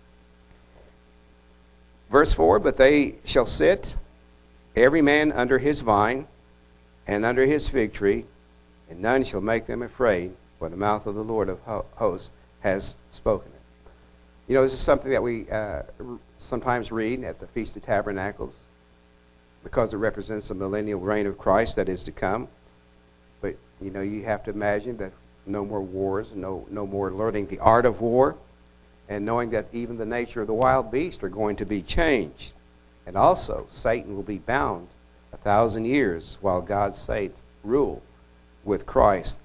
Verse 2.11 2.31
4 2.31 2.59
But 2.59 2.77
they 2.77 3.15
shall 3.25 3.47
sit, 3.47 3.95
every 4.75 5.01
man 5.01 5.31
under 5.31 5.57
his 5.57 5.79
vine 5.81 6.27
and 7.07 7.25
under 7.25 7.45
his 7.45 7.67
fig 7.67 7.93
tree, 7.93 8.25
and 8.89 8.99
none 8.99 9.23
shall 9.23 9.41
make 9.41 9.67
them 9.67 9.81
afraid, 9.81 10.33
for 10.59 10.69
the 10.69 10.77
mouth 10.77 11.05
of 11.05 11.15
the 11.15 11.23
Lord 11.23 11.49
of 11.49 11.59
hosts 11.95 12.31
has 12.61 12.95
spoken 13.11 13.51
it. 13.51 13.91
You 14.47 14.55
know, 14.55 14.63
this 14.63 14.73
is 14.73 14.79
something 14.79 15.11
that 15.11 15.23
we 15.23 15.49
uh, 15.49 15.83
sometimes 16.37 16.91
read 16.91 17.23
at 17.23 17.39
the 17.39 17.47
Feast 17.47 17.75
of 17.75 17.83
Tabernacles 17.83 18.55
because 19.63 19.93
it 19.93 19.97
represents 19.97 20.49
the 20.49 20.53
millennial 20.53 20.99
reign 20.99 21.25
of 21.25 21.37
Christ 21.37 21.75
that 21.77 21.89
is 21.89 22.03
to 22.03 22.11
come. 22.11 22.47
But, 23.41 23.55
you 23.81 23.89
know, 23.89 24.01
you 24.01 24.23
have 24.23 24.43
to 24.43 24.51
imagine 24.51 24.97
that 24.97 25.11
no 25.47 25.65
more 25.65 25.81
wars, 25.81 26.35
no, 26.35 26.65
no 26.69 26.85
more 26.85 27.11
learning 27.11 27.47
the 27.47 27.59
art 27.59 27.85
of 27.85 28.01
war 28.01 28.35
and 29.09 29.25
knowing 29.25 29.49
that 29.51 29.67
even 29.73 29.97
the 29.97 30.05
nature 30.05 30.41
of 30.41 30.47
the 30.47 30.53
wild 30.53 30.91
beast 30.91 31.23
are 31.23 31.29
going 31.29 31.55
to 31.55 31.65
be 31.65 31.81
changed. 31.81 32.53
And 33.05 33.15
also, 33.15 33.65
Satan 33.69 34.15
will 34.15 34.23
be 34.23 34.39
bound 34.39 34.87
a 35.31 35.37
thousand 35.37 35.85
years 35.85 36.37
while 36.41 36.61
God's 36.61 36.99
saints 36.99 37.41
rule 37.63 38.01
with 38.63 38.85
Christ 38.85 39.37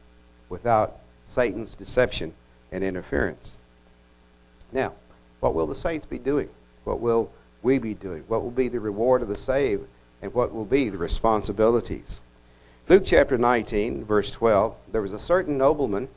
without 0.48 0.98
Satan's 1.24 1.74
deception 1.74 2.34
and 2.72 2.82
interference. 2.82 3.56
Now, 4.72 4.94
what 5.40 5.54
will 5.54 5.66
the 5.66 5.74
saints 5.74 6.06
be 6.06 6.18
doing? 6.18 6.48
What 6.84 7.00
will 7.00 7.30
we 7.62 7.78
be 7.78 7.94
doing? 7.94 8.24
What 8.28 8.42
will 8.42 8.50
be 8.50 8.68
the 8.68 8.80
reward 8.80 9.22
of 9.22 9.28
the 9.28 9.36
saved? 9.36 9.86
And 10.22 10.32
what 10.34 10.52
will 10.52 10.64
be 10.64 10.88
the 10.88 10.98
responsibilities? 10.98 12.20
Luke 12.88 13.04
chapter 13.06 13.38
19, 13.38 14.04
verse 14.04 14.32
12 14.32 14.74
there 14.92 15.02
was 15.02 15.12
a 15.12 15.18
certain 15.18 15.56
nobleman 15.56 16.08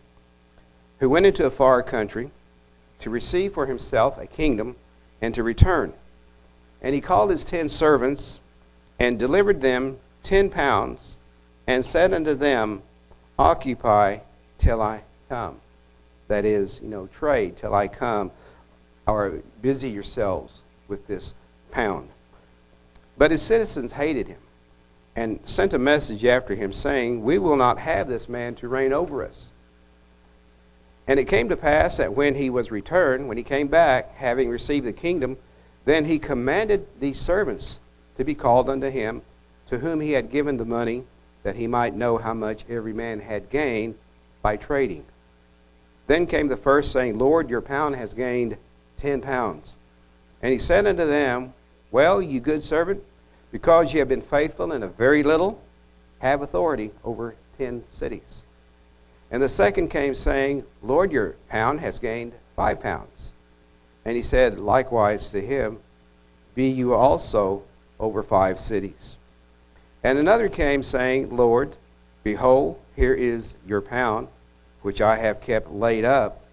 who 0.99 1.09
went 1.09 1.25
into 1.25 1.45
a 1.45 1.51
far 1.51 1.83
country 1.83 2.31
to 2.99 3.09
receive 3.09 3.53
for 3.53 3.65
himself 3.65 4.17
a 4.17 4.25
kingdom 4.25 4.75
and 5.21 5.35
to 5.35 5.43
return. 5.43 5.93
And 6.83 6.93
he 6.93 7.01
called 7.01 7.31
his 7.31 7.45
ten 7.45 7.69
servants 7.69 8.39
and 8.99 9.17
delivered 9.17 9.61
them 9.61 9.97
ten 10.21 10.49
pounds 10.49 11.17
and 11.67 11.83
said 11.83 12.13
unto 12.13 12.35
them, 12.35 12.83
Occupy 13.39 14.19
till 14.57 14.81
I 14.81 15.01
come. 15.29 15.59
That 16.27 16.45
is, 16.45 16.79
you 16.83 16.89
know, 16.89 17.07
trade 17.07 17.57
till 17.57 17.73
I 17.73 17.87
come, 17.87 18.31
or 19.07 19.41
busy 19.61 19.89
yourselves 19.89 20.61
with 20.87 21.07
this 21.07 21.33
pound. 21.71 22.09
But 23.17 23.31
his 23.31 23.41
citizens 23.41 23.91
hated 23.91 24.27
him 24.27 24.39
and 25.15 25.39
sent 25.45 25.73
a 25.73 25.79
message 25.79 26.25
after 26.25 26.55
him, 26.55 26.73
saying, 26.73 27.23
We 27.23 27.37
will 27.37 27.57
not 27.57 27.77
have 27.79 28.07
this 28.07 28.27
man 28.27 28.55
to 28.55 28.67
reign 28.67 28.93
over 28.93 29.23
us. 29.23 29.51
And 31.07 31.19
it 31.19 31.25
came 31.25 31.49
to 31.49 31.57
pass 31.57 31.97
that 31.97 32.13
when 32.13 32.35
he 32.35 32.49
was 32.49 32.71
returned, 32.71 33.27
when 33.27 33.37
he 33.37 33.43
came 33.43 33.67
back, 33.67 34.15
having 34.15 34.49
received 34.49 34.85
the 34.85 34.93
kingdom, 34.93 35.37
then 35.85 36.05
he 36.05 36.19
commanded 36.19 36.87
these 36.99 37.19
servants 37.19 37.79
to 38.17 38.23
be 38.23 38.35
called 38.35 38.69
unto 38.69 38.89
him, 38.89 39.21
to 39.67 39.79
whom 39.79 39.99
he 39.99 40.11
had 40.11 40.31
given 40.31 40.57
the 40.57 40.65
money, 40.65 41.03
that 41.43 41.55
he 41.55 41.67
might 41.67 41.95
know 41.95 42.17
how 42.17 42.33
much 42.33 42.63
every 42.69 42.93
man 42.93 43.19
had 43.19 43.49
gained 43.49 43.95
by 44.41 44.55
trading. 44.55 45.03
Then 46.07 46.25
came 46.25 46.47
the 46.47 46.57
first, 46.57 46.91
saying, 46.91 47.17
Lord, 47.17 47.49
your 47.49 47.61
pound 47.61 47.95
has 47.95 48.13
gained 48.13 48.57
ten 48.97 49.21
pounds. 49.21 49.75
And 50.41 50.51
he 50.51 50.59
said 50.59 50.85
unto 50.85 51.05
them, 51.05 51.53
Well, 51.91 52.21
you 52.21 52.39
good 52.39 52.63
servant, 52.63 53.03
because 53.51 53.93
you 53.93 53.99
have 53.99 54.09
been 54.09 54.21
faithful 54.21 54.73
in 54.73 54.83
a 54.83 54.87
very 54.87 55.23
little, 55.23 55.61
have 56.19 56.41
authority 56.41 56.91
over 57.03 57.35
ten 57.57 57.83
cities. 57.89 58.43
And 59.31 59.41
the 59.41 59.49
second 59.49 59.89
came, 59.89 60.13
saying, 60.13 60.63
Lord, 60.81 61.11
your 61.11 61.35
pound 61.49 61.79
has 61.79 61.99
gained 61.99 62.33
five 62.55 62.79
pounds. 62.79 63.33
And 64.05 64.15
he 64.15 64.23
said 64.23 64.59
likewise 64.59 65.31
to 65.31 65.41
him, 65.41 65.79
Be 66.55 66.67
you 66.67 66.93
also 66.93 67.63
over 67.99 68.23
five 68.23 68.59
cities. 68.59 69.17
And 70.03 70.17
another 70.17 70.49
came, 70.49 70.83
saying, 70.83 71.35
Lord, 71.35 71.75
behold, 72.23 72.79
here 72.95 73.13
is 73.13 73.55
your 73.65 73.81
pound, 73.81 74.27
which 74.81 75.01
I 75.01 75.15
have 75.15 75.39
kept 75.39 75.71
laid 75.71 76.03
up 76.03 76.43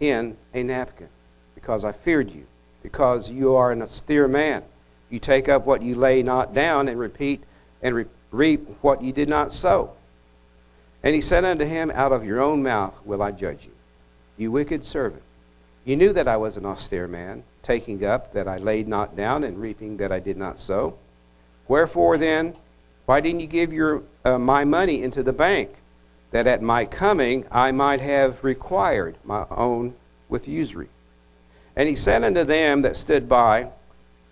in 0.00 0.36
a 0.54 0.62
napkin, 0.62 1.08
because 1.54 1.84
I 1.84 1.92
feared 1.92 2.30
you, 2.30 2.46
because 2.82 3.30
you 3.30 3.54
are 3.54 3.72
an 3.72 3.82
austere 3.82 4.26
man. 4.26 4.62
You 5.10 5.18
take 5.18 5.48
up 5.48 5.66
what 5.66 5.82
you 5.82 5.94
lay 5.94 6.22
not 6.22 6.54
down, 6.54 6.88
and 6.88 6.98
repeat 6.98 7.42
and 7.82 7.94
re- 7.94 8.06
reap 8.30 8.66
what 8.80 9.02
you 9.02 9.12
did 9.12 9.28
not 9.28 9.52
sow. 9.52 9.92
And 11.02 11.14
he 11.14 11.20
said 11.20 11.44
unto 11.44 11.66
him, 11.66 11.92
Out 11.94 12.12
of 12.12 12.24
your 12.24 12.40
own 12.40 12.62
mouth 12.62 12.94
will 13.04 13.22
I 13.22 13.30
judge 13.30 13.66
you, 13.66 13.72
you 14.38 14.50
wicked 14.50 14.82
servant. 14.82 15.22
You 15.84 15.96
knew 15.96 16.12
that 16.14 16.28
I 16.28 16.36
was 16.36 16.56
an 16.56 16.64
austere 16.64 17.06
man, 17.06 17.44
taking 17.62 18.04
up 18.04 18.32
that 18.32 18.48
I 18.48 18.56
laid 18.56 18.88
not 18.88 19.16
down, 19.16 19.44
and 19.44 19.60
reaping 19.60 19.98
that 19.98 20.10
I 20.10 20.18
did 20.18 20.36
not 20.36 20.58
sow. 20.58 20.96
Wherefore 21.68 22.16
then, 22.16 22.56
why 23.06 23.20
didn't 23.20 23.40
you 23.40 23.46
give 23.46 23.72
your, 23.72 24.02
uh, 24.24 24.38
my 24.38 24.64
money 24.64 25.02
into 25.02 25.22
the 25.22 25.32
bank, 25.32 25.70
that 26.30 26.46
at 26.46 26.62
my 26.62 26.86
coming 26.86 27.46
I 27.50 27.70
might 27.70 28.00
have 28.00 28.42
required 28.42 29.16
my 29.24 29.44
own 29.50 29.94
with 30.28 30.48
usury? 30.48 30.88
And 31.76 31.88
he 31.88 31.94
said 31.94 32.24
unto 32.24 32.44
them 32.44 32.82
that 32.82 32.96
stood 32.96 33.28
by, 33.28 33.68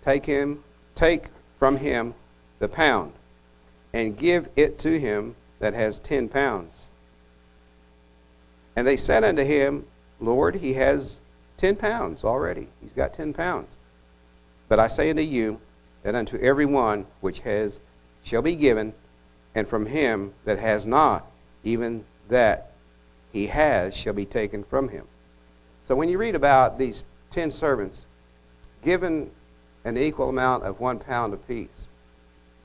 Take 0.03 0.25
him, 0.25 0.63
take 0.95 1.25
from 1.59 1.77
him 1.77 2.15
the 2.59 2.67
pound, 2.67 3.13
and 3.93 4.17
give 4.17 4.49
it 4.55 4.79
to 4.79 4.99
him 4.99 5.35
that 5.59 5.73
has 5.73 5.99
ten 5.99 6.29
pounds. 6.29 6.87
And 8.75 8.87
they 8.87 8.97
said 8.97 9.23
unto 9.23 9.43
him, 9.43 9.85
Lord, 10.19 10.55
he 10.55 10.73
has 10.73 11.21
ten 11.57 11.75
pounds 11.75 12.23
already. 12.23 12.67
He's 12.81 12.93
got 12.93 13.13
ten 13.13 13.33
pounds. 13.33 13.77
But 14.69 14.79
I 14.79 14.87
say 14.87 15.09
unto 15.09 15.21
you, 15.21 15.59
that 16.03 16.15
unto 16.15 16.37
every 16.37 16.65
one 16.65 17.05
which 17.21 17.39
has 17.39 17.79
shall 18.23 18.41
be 18.41 18.55
given, 18.55 18.93
and 19.55 19.67
from 19.67 19.85
him 19.85 20.33
that 20.45 20.59
has 20.59 20.85
not, 20.85 21.31
even 21.63 22.03
that 22.29 22.71
he 23.31 23.47
has 23.47 23.95
shall 23.95 24.13
be 24.13 24.25
taken 24.25 24.63
from 24.63 24.89
him. 24.89 25.07
So 25.83 25.95
when 25.95 26.09
you 26.09 26.17
read 26.17 26.35
about 26.35 26.77
these 26.77 27.05
ten 27.29 27.51
servants 27.51 28.05
given 28.83 29.31
an 29.85 29.97
equal 29.97 30.29
amount 30.29 30.63
of 30.63 30.79
one 30.79 30.99
pound 30.99 31.33
apiece, 31.33 31.87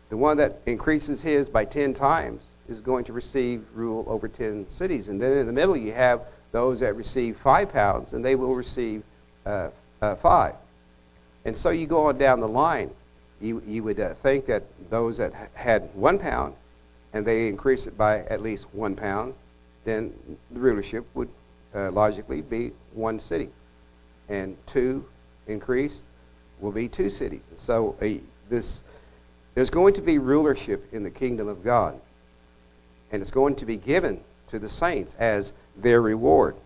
the 0.08 0.16
one 0.16 0.36
that 0.36 0.60
increases 0.66 1.20
his 1.20 1.48
by 1.48 1.64
ten 1.64 1.92
times 1.94 2.42
is 2.68 2.80
going 2.80 3.04
to 3.04 3.12
receive 3.12 3.64
rule 3.74 4.04
over 4.06 4.28
10 4.28 4.68
cities. 4.68 5.08
And 5.08 5.20
then 5.20 5.38
in 5.38 5.46
the 5.46 5.52
middle, 5.52 5.76
you 5.76 5.92
have 5.92 6.26
those 6.52 6.80
that 6.80 6.96
receive 6.96 7.36
five 7.36 7.72
pounds, 7.72 8.12
and 8.12 8.24
they 8.24 8.34
will 8.34 8.54
receive 8.54 9.02
uh, 9.46 9.70
uh, 10.00 10.14
five. 10.16 10.54
And 11.44 11.56
so 11.56 11.70
you 11.70 11.86
go 11.86 12.06
on 12.06 12.18
down 12.18 12.40
the 12.40 12.48
line. 12.48 12.90
You, 13.40 13.62
you 13.66 13.82
would 13.84 14.00
uh, 14.00 14.14
think 14.14 14.46
that 14.46 14.64
those 14.90 15.16
that 15.18 15.32
had 15.54 15.94
one 15.94 16.18
pound 16.18 16.54
and 17.12 17.24
they 17.24 17.48
increase 17.48 17.86
it 17.86 17.96
by 17.96 18.20
at 18.24 18.42
least 18.42 18.66
one 18.72 18.94
pound, 18.94 19.34
then 19.84 20.12
the 20.50 20.60
rulership 20.60 21.06
would 21.14 21.28
uh, 21.74 21.90
logically 21.90 22.42
be 22.42 22.72
one 22.92 23.18
city. 23.18 23.48
And 24.28 24.56
two 24.66 25.04
increase 25.46 26.02
will 26.60 26.72
be 26.72 26.88
two 26.88 27.08
cities. 27.08 27.44
And 27.50 27.58
so 27.58 27.96
a, 28.02 28.20
this, 28.50 28.82
there's 29.54 29.70
going 29.70 29.94
to 29.94 30.02
be 30.02 30.18
rulership 30.18 30.86
in 30.92 31.02
the 31.02 31.10
kingdom 31.10 31.48
of 31.48 31.64
God. 31.64 31.98
And 33.10 33.22
it's 33.22 33.30
going 33.30 33.54
to 33.56 33.64
be 33.64 33.76
given 33.76 34.20
to 34.48 34.58
the 34.58 34.68
saints 34.68 35.14
as 35.18 35.52
their 35.80 36.00
reward. 36.00 36.56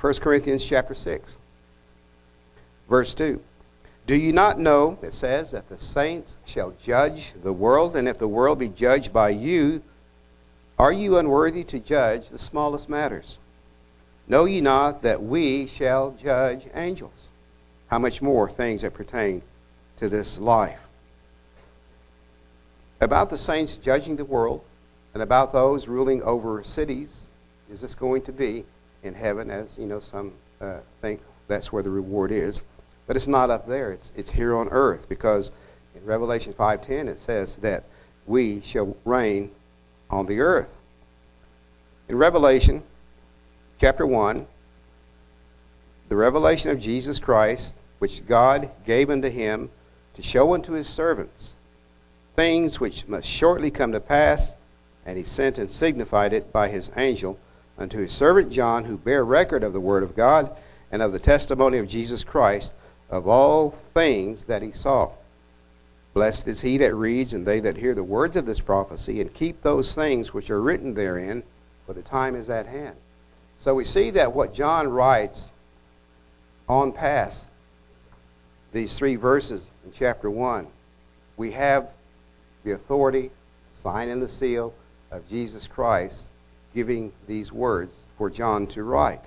1 0.00 0.14
Corinthians 0.14 0.64
chapter 0.64 0.94
6, 0.94 1.36
verse 2.88 3.14
2. 3.14 3.40
Do 4.06 4.14
you 4.14 4.32
not 4.32 4.60
know, 4.60 4.98
it 5.02 5.14
says, 5.14 5.50
that 5.50 5.68
the 5.68 5.78
saints 5.78 6.36
shall 6.44 6.74
judge 6.82 7.32
the 7.42 7.52
world, 7.52 7.96
and 7.96 8.06
if 8.06 8.18
the 8.18 8.28
world 8.28 8.58
be 8.58 8.68
judged 8.68 9.12
by 9.12 9.30
you, 9.30 9.82
are 10.78 10.92
you 10.92 11.16
unworthy 11.18 11.64
to 11.64 11.80
judge 11.80 12.28
the 12.28 12.38
smallest 12.38 12.88
matters? 12.88 13.38
Know 14.28 14.44
ye 14.44 14.60
not 14.60 15.02
that 15.02 15.22
we 15.22 15.66
shall 15.66 16.12
judge 16.12 16.66
angels? 16.74 17.28
How 17.88 17.98
much 17.98 18.20
more 18.20 18.50
things 18.50 18.82
that 18.82 18.94
pertain 18.94 19.42
to 19.96 20.08
this 20.08 20.38
life? 20.38 20.80
About 23.00 23.30
the 23.30 23.38
saints 23.38 23.76
judging 23.76 24.16
the 24.16 24.24
world, 24.24 24.62
and 25.16 25.22
about 25.22 25.50
those 25.50 25.88
ruling 25.88 26.22
over 26.24 26.62
cities, 26.62 27.30
is 27.70 27.80
this 27.80 27.94
going 27.94 28.20
to 28.20 28.32
be 28.32 28.66
in 29.02 29.14
heaven, 29.14 29.50
as 29.50 29.78
you 29.78 29.86
know, 29.86 29.98
some 29.98 30.30
uh, 30.60 30.80
think 31.00 31.22
that's 31.48 31.72
where 31.72 31.82
the 31.82 31.88
reward 31.88 32.30
is. 32.30 32.60
But 33.06 33.16
it's 33.16 33.26
not 33.26 33.48
up 33.48 33.66
there. 33.66 33.92
It's, 33.92 34.12
it's 34.14 34.28
here 34.28 34.54
on 34.54 34.68
earth 34.68 35.08
because 35.08 35.52
in 35.94 36.04
Revelation 36.04 36.52
5.10 36.52 37.08
it 37.08 37.18
says 37.18 37.56
that 37.62 37.84
we 38.26 38.60
shall 38.60 38.94
reign 39.06 39.50
on 40.10 40.26
the 40.26 40.38
earth. 40.38 40.68
In 42.10 42.18
Revelation 42.18 42.82
chapter 43.80 44.06
1, 44.06 44.46
the 46.10 46.16
revelation 46.16 46.70
of 46.70 46.78
Jesus 46.78 47.18
Christ, 47.18 47.74
which 48.00 48.26
God 48.26 48.70
gave 48.84 49.08
unto 49.08 49.30
him 49.30 49.70
to 50.12 50.22
show 50.22 50.52
unto 50.52 50.72
his 50.72 50.86
servants 50.86 51.56
things 52.34 52.78
which 52.78 53.08
must 53.08 53.26
shortly 53.26 53.70
come 53.70 53.92
to 53.92 54.00
pass, 54.00 54.55
and 55.06 55.16
he 55.16 55.24
sent 55.24 55.56
and 55.56 55.70
signified 55.70 56.32
it 56.32 56.52
by 56.52 56.68
his 56.68 56.90
angel 56.96 57.38
unto 57.78 57.98
his 57.98 58.12
servant 58.12 58.50
John, 58.50 58.84
who 58.84 58.98
bare 58.98 59.24
record 59.24 59.62
of 59.62 59.72
the 59.72 59.80
word 59.80 60.02
of 60.02 60.16
God 60.16 60.54
and 60.90 61.00
of 61.00 61.12
the 61.12 61.18
testimony 61.18 61.78
of 61.78 61.88
Jesus 61.88 62.24
Christ, 62.24 62.74
of 63.08 63.28
all 63.28 63.74
things 63.94 64.44
that 64.44 64.62
he 64.62 64.72
saw. 64.72 65.10
Blessed 66.12 66.48
is 66.48 66.60
he 66.60 66.78
that 66.78 66.94
reads, 66.94 67.34
and 67.34 67.46
they 67.46 67.60
that 67.60 67.76
hear 67.76 67.94
the 67.94 68.02
words 68.02 68.36
of 68.36 68.46
this 68.46 68.60
prophecy, 68.60 69.20
and 69.20 69.32
keep 69.32 69.62
those 69.62 69.92
things 69.92 70.34
which 70.34 70.50
are 70.50 70.62
written 70.62 70.94
therein, 70.94 71.42
for 71.86 71.92
the 71.92 72.02
time 72.02 72.34
is 72.34 72.50
at 72.50 72.66
hand. 72.66 72.96
So 73.58 73.74
we 73.74 73.84
see 73.84 74.10
that 74.10 74.32
what 74.32 74.54
John 74.54 74.88
writes 74.88 75.50
on 76.68 76.92
past 76.92 77.50
these 78.72 78.96
three 78.96 79.16
verses 79.16 79.70
in 79.84 79.92
chapter 79.92 80.30
1, 80.30 80.66
we 81.36 81.52
have 81.52 81.90
the 82.64 82.72
authority, 82.72 83.30
sign 83.72 84.08
and 84.08 84.20
the 84.20 84.28
seal 84.28 84.74
of 85.10 85.28
Jesus 85.28 85.66
Christ 85.66 86.30
giving 86.74 87.12
these 87.26 87.52
words 87.52 87.96
for 88.18 88.28
John 88.28 88.66
to 88.68 88.82
write. 88.82 89.22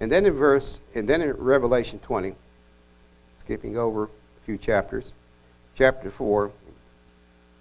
And 0.00 0.10
then 0.10 0.26
in 0.26 0.34
verse, 0.34 0.80
and 0.94 1.08
then 1.08 1.22
in 1.22 1.32
Revelation 1.32 1.98
20, 2.00 2.34
skipping 3.40 3.78
over 3.78 4.04
a 4.04 4.44
few 4.44 4.58
chapters, 4.58 5.12
chapter 5.74 6.10
4, 6.10 6.50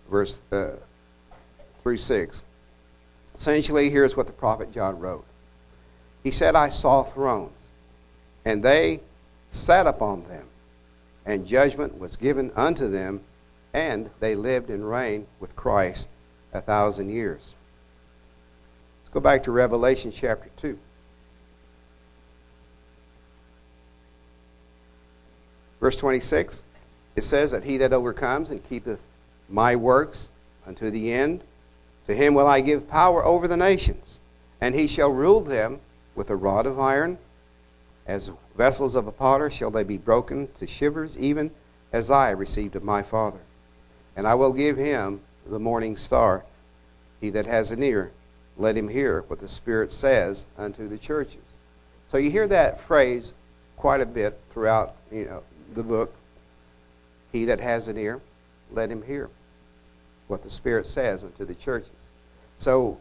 verse 0.09 0.39
uh, 0.51 0.71
3 1.83 1.97
6. 1.97 2.41
Essentially, 3.35 3.89
here's 3.89 4.17
what 4.17 4.27
the 4.27 4.33
prophet 4.33 4.71
John 4.71 4.99
wrote. 4.99 5.25
He 6.23 6.31
said, 6.31 6.55
I 6.55 6.69
saw 6.69 7.03
thrones, 7.03 7.59
and 8.45 8.63
they 8.63 9.01
sat 9.51 9.85
upon 9.85 10.23
them, 10.27 10.47
and 11.25 11.45
judgment 11.45 11.99
was 11.99 12.17
given 12.17 12.51
unto 12.55 12.89
them, 12.89 13.21
and 13.73 14.09
they 14.19 14.35
lived 14.35 14.69
and 14.69 14.89
reigned 14.89 15.27
with 15.39 15.55
Christ 15.55 16.09
a 16.55 16.61
thousand 16.61 17.09
years. 17.09 17.53
Let's 19.03 19.13
go 19.13 19.19
back 19.19 19.43
to 19.43 19.51
Revelation 19.51 20.11
chapter 20.11 20.49
2. 20.57 20.77
Verse 25.79 25.97
26, 25.97 26.63
it 27.15 27.23
says 27.23 27.51
that 27.51 27.63
he 27.63 27.77
that 27.77 27.93
overcomes 27.93 28.49
and 28.49 28.67
keepeth 28.67 28.99
my 29.49 29.75
works 29.75 30.29
unto 30.65 30.89
the 30.89 31.13
end, 31.13 31.43
to 32.07 32.15
him 32.15 32.33
will 32.33 32.47
I 32.47 32.61
give 32.61 32.89
power 32.89 33.23
over 33.23 33.47
the 33.47 33.57
nations, 33.57 34.19
and 34.61 34.73
he 34.73 34.87
shall 34.87 35.11
rule 35.11 35.41
them 35.41 35.79
with 36.15 36.29
a 36.29 36.35
rod 36.35 36.65
of 36.65 36.79
iron. 36.79 37.17
As 38.07 38.31
vessels 38.57 38.95
of 38.95 39.07
a 39.07 39.11
potter 39.11 39.49
shall 39.49 39.71
they 39.71 39.83
be 39.83 39.97
broken 39.97 40.47
to 40.59 40.65
shivers, 40.65 41.17
even 41.17 41.51
as 41.91 42.09
I 42.09 42.31
received 42.31 42.75
of 42.75 42.83
my 42.83 43.01
Father. 43.01 43.39
And 44.15 44.27
I 44.27 44.35
will 44.35 44.53
give 44.53 44.77
him 44.77 45.19
the 45.45 45.59
morning 45.59 45.95
star. 45.95 46.43
He 47.21 47.29
that 47.31 47.45
has 47.45 47.71
an 47.71 47.83
ear, 47.83 48.11
let 48.57 48.77
him 48.77 48.87
hear 48.87 49.23
what 49.27 49.39
the 49.39 49.47
Spirit 49.47 49.91
says 49.91 50.45
unto 50.57 50.87
the 50.87 50.97
churches. 50.97 51.41
So 52.11 52.17
you 52.17 52.29
hear 52.29 52.47
that 52.47 52.79
phrase 52.79 53.35
quite 53.77 54.01
a 54.01 54.05
bit 54.05 54.39
throughout 54.51 54.95
you 55.11 55.25
know, 55.25 55.43
the 55.73 55.83
book. 55.83 56.13
He 57.31 57.45
that 57.45 57.59
has 57.59 57.87
an 57.87 57.97
ear, 57.97 58.21
let 58.71 58.89
him 58.89 59.03
hear 59.03 59.29
what 60.27 60.43
the 60.43 60.49
Spirit 60.49 60.87
says 60.87 61.23
unto 61.23 61.45
the 61.45 61.55
churches. 61.55 61.89
So 62.57 62.97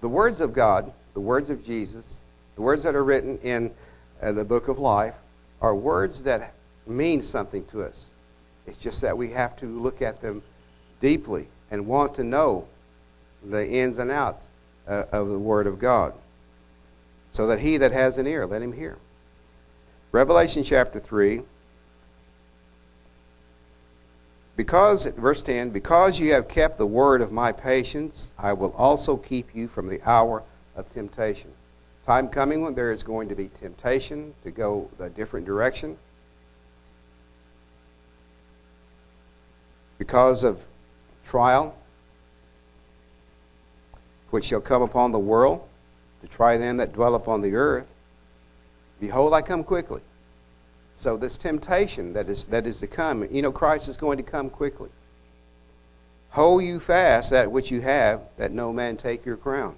the 0.00 0.08
words 0.08 0.40
of 0.40 0.52
God, 0.52 0.92
the 1.14 1.20
words 1.20 1.50
of 1.50 1.64
Jesus, 1.64 2.18
the 2.56 2.62
words 2.62 2.82
that 2.82 2.94
are 2.94 3.04
written 3.04 3.38
in 3.38 3.70
uh, 4.20 4.32
the 4.32 4.44
book 4.44 4.68
of 4.68 4.78
life 4.78 5.14
are 5.60 5.74
words 5.74 6.22
that 6.22 6.52
mean 6.86 7.22
something 7.22 7.64
to 7.66 7.82
us. 7.82 8.06
It's 8.66 8.78
just 8.78 9.00
that 9.00 9.16
we 9.16 9.30
have 9.30 9.56
to 9.58 9.66
look 9.66 10.02
at 10.02 10.20
them 10.20 10.42
deeply 11.00 11.48
and 11.70 11.86
want 11.86 12.14
to 12.14 12.24
know 12.24 12.66
the 13.44 13.68
ins 13.68 13.98
and 13.98 14.10
outs 14.10 14.48
uh, 14.86 15.04
of 15.12 15.28
the 15.28 15.38
Word 15.38 15.66
of 15.66 15.78
God. 15.78 16.14
So 17.32 17.46
that 17.48 17.60
he 17.60 17.76
that 17.76 17.92
has 17.92 18.18
an 18.18 18.26
ear, 18.26 18.46
let 18.46 18.62
him 18.62 18.72
hear. 18.72 18.98
Revelation 20.12 20.64
chapter 20.64 20.98
3. 20.98 21.42
Because, 24.56 25.06
verse 25.06 25.42
10, 25.44 25.70
because 25.70 26.18
you 26.18 26.32
have 26.32 26.48
kept 26.48 26.78
the 26.78 26.86
word 26.86 27.20
of 27.20 27.30
my 27.30 27.52
patience, 27.52 28.32
I 28.36 28.52
will 28.54 28.72
also 28.72 29.16
keep 29.16 29.54
you 29.54 29.68
from 29.68 29.86
the 29.86 30.02
hour 30.02 30.42
of 30.74 30.92
temptation. 30.92 31.52
Time 32.04 32.28
coming 32.28 32.62
when 32.62 32.74
there 32.74 32.90
is 32.90 33.04
going 33.04 33.28
to 33.28 33.36
be 33.36 33.50
temptation 33.60 34.34
to 34.42 34.50
go 34.50 34.90
a 34.98 35.10
different 35.10 35.46
direction. 35.46 35.96
Because 39.98 40.42
of 40.42 40.58
trial, 41.28 41.76
which 44.30 44.46
shall 44.46 44.60
come 44.60 44.82
upon 44.82 45.12
the 45.12 45.18
world 45.18 45.62
to 46.22 46.28
try 46.28 46.56
them 46.56 46.78
that 46.78 46.94
dwell 46.94 47.14
upon 47.14 47.42
the 47.42 47.54
earth. 47.54 47.86
Behold, 48.98 49.34
I 49.34 49.42
come 49.42 49.62
quickly. 49.62 50.00
So 50.96 51.16
this 51.16 51.36
temptation 51.36 52.14
that 52.14 52.28
is 52.28 52.44
that 52.44 52.66
is 52.66 52.80
to 52.80 52.86
come, 52.86 53.28
you 53.30 53.42
know, 53.42 53.52
Christ 53.52 53.88
is 53.88 53.96
going 53.96 54.16
to 54.16 54.22
come 54.22 54.50
quickly. 54.50 54.88
Hold 56.30 56.64
you 56.64 56.80
fast 56.80 57.30
that 57.30 57.52
which 57.52 57.70
you 57.70 57.80
have, 57.82 58.22
that 58.36 58.52
no 58.52 58.72
man 58.72 58.96
take 58.96 59.24
your 59.24 59.36
crown. 59.36 59.76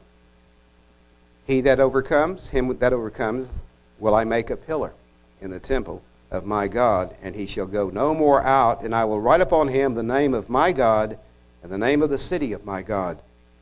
He 1.47 1.61
that 1.63 1.81
overcomes, 1.81 2.49
him 2.49 2.79
that 2.79 2.93
overcomes, 2.93 3.51
will 3.99 4.15
I 4.15 4.25
make 4.25 4.51
a 4.51 4.57
pillar 4.57 4.93
in 5.41 5.51
the 5.51 5.61
temple 5.61 6.03
of 6.31 6.47
my 6.47 6.69
God, 6.69 7.15
and 7.23 7.35
he 7.35 7.47
shall 7.47 7.67
go 7.67 7.91
no 7.91 8.15
more 8.15 8.43
out, 8.43 8.83
and 8.83 8.95
I 8.95 9.05
will 9.05 9.21
write 9.21 9.41
upon 9.41 9.69
him 9.69 9.95
the 9.95 10.03
name 10.03 10.33
of 10.33 10.49
my 10.49 10.73
God 10.73 11.19
and 11.63 11.71
the 11.71 11.79
name 11.79 12.03
of 12.03 12.11
the 12.11 12.19
city 12.19 12.53
of 12.53 12.65
my 12.65 12.83
God 12.83 13.21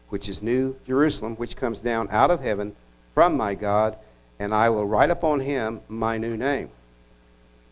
which 0.08 0.28
is 0.28 0.42
New 0.42 0.76
Jerusalem, 0.86 1.36
which 1.36 1.56
comes 1.56 1.80
down 1.80 2.08
out 2.10 2.30
of 2.30 2.40
heaven 2.40 2.74
from 3.14 3.36
my 3.36 3.54
God, 3.54 3.96
and 4.38 4.54
I 4.54 4.70
will 4.70 4.86
write 4.86 5.10
upon 5.10 5.40
him 5.40 5.80
my 5.88 6.18
new 6.18 6.36
name. 6.36 6.70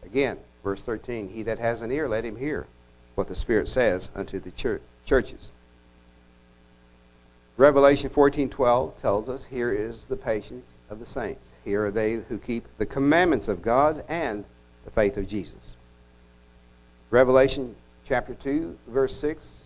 Again, 0.05 0.39
verse 0.63 0.83
13 0.83 1.29
He 1.29 1.43
that 1.45 1.59
has 1.59 1.83
an 1.83 1.93
ear, 1.93 2.09
let 2.09 2.25
him 2.25 2.37
hear 2.37 2.67
what 3.15 3.29
the 3.29 3.37
Spirit 3.37 3.69
says 3.69 4.11
unto 4.15 4.39
the 4.39 4.51
church, 4.53 4.83
churches. 5.05 5.51
Revelation 7.57 8.11
14:12 8.11 8.97
tells 8.97 9.31
us 9.31 9.47
here 9.47 9.73
is 9.73 10.09
the 10.09 10.17
patience 10.17 10.81
of 10.91 10.99
the 10.99 11.07
saints. 11.07 11.49
Here 11.65 11.87
are 11.87 11.91
they 11.91 12.15
who 12.15 12.37
keep 12.37 12.67
the 12.77 12.85
commandments 12.85 13.49
of 13.49 13.63
God 13.63 14.05
and 14.09 14.45
the 14.85 14.91
faith 14.91 15.17
of 15.17 15.27
Jesus. 15.27 15.77
Revelation 17.11 17.75
chapter 18.05 18.35
2 18.35 18.77
verse 18.89 19.17
6 19.17 19.66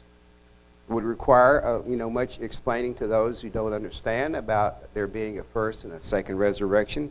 would 0.91 1.05
require 1.05 1.64
uh, 1.64 1.88
you 1.88 1.97
know 1.97 2.11
much 2.11 2.41
explaining 2.41 2.95
to 2.97 3.07
those 3.07 3.41
who 3.41 3.49
don't 3.49 3.72
understand 3.72 4.34
about 4.34 4.93
there 4.93 5.07
being 5.07 5.38
a 5.38 5.45
first 5.45 5.84
and 5.84 5.93
a 5.93 6.01
second 6.01 6.36
resurrection. 6.36 7.11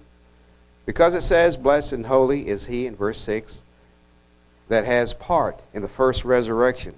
Because 0.86 1.14
it 1.14 1.22
says, 1.22 1.56
Blessed 1.56 1.94
and 1.94 2.06
holy 2.06 2.48
is 2.48 2.66
he 2.66 2.88
in 2.88 2.96
verse 2.96 3.20
6 3.22 3.64
that 4.68 4.86
has 4.86 5.14
part 5.14 5.62
in 5.74 5.82
the 5.82 5.90
first 5.90 6.26
resurrection. 6.26 6.94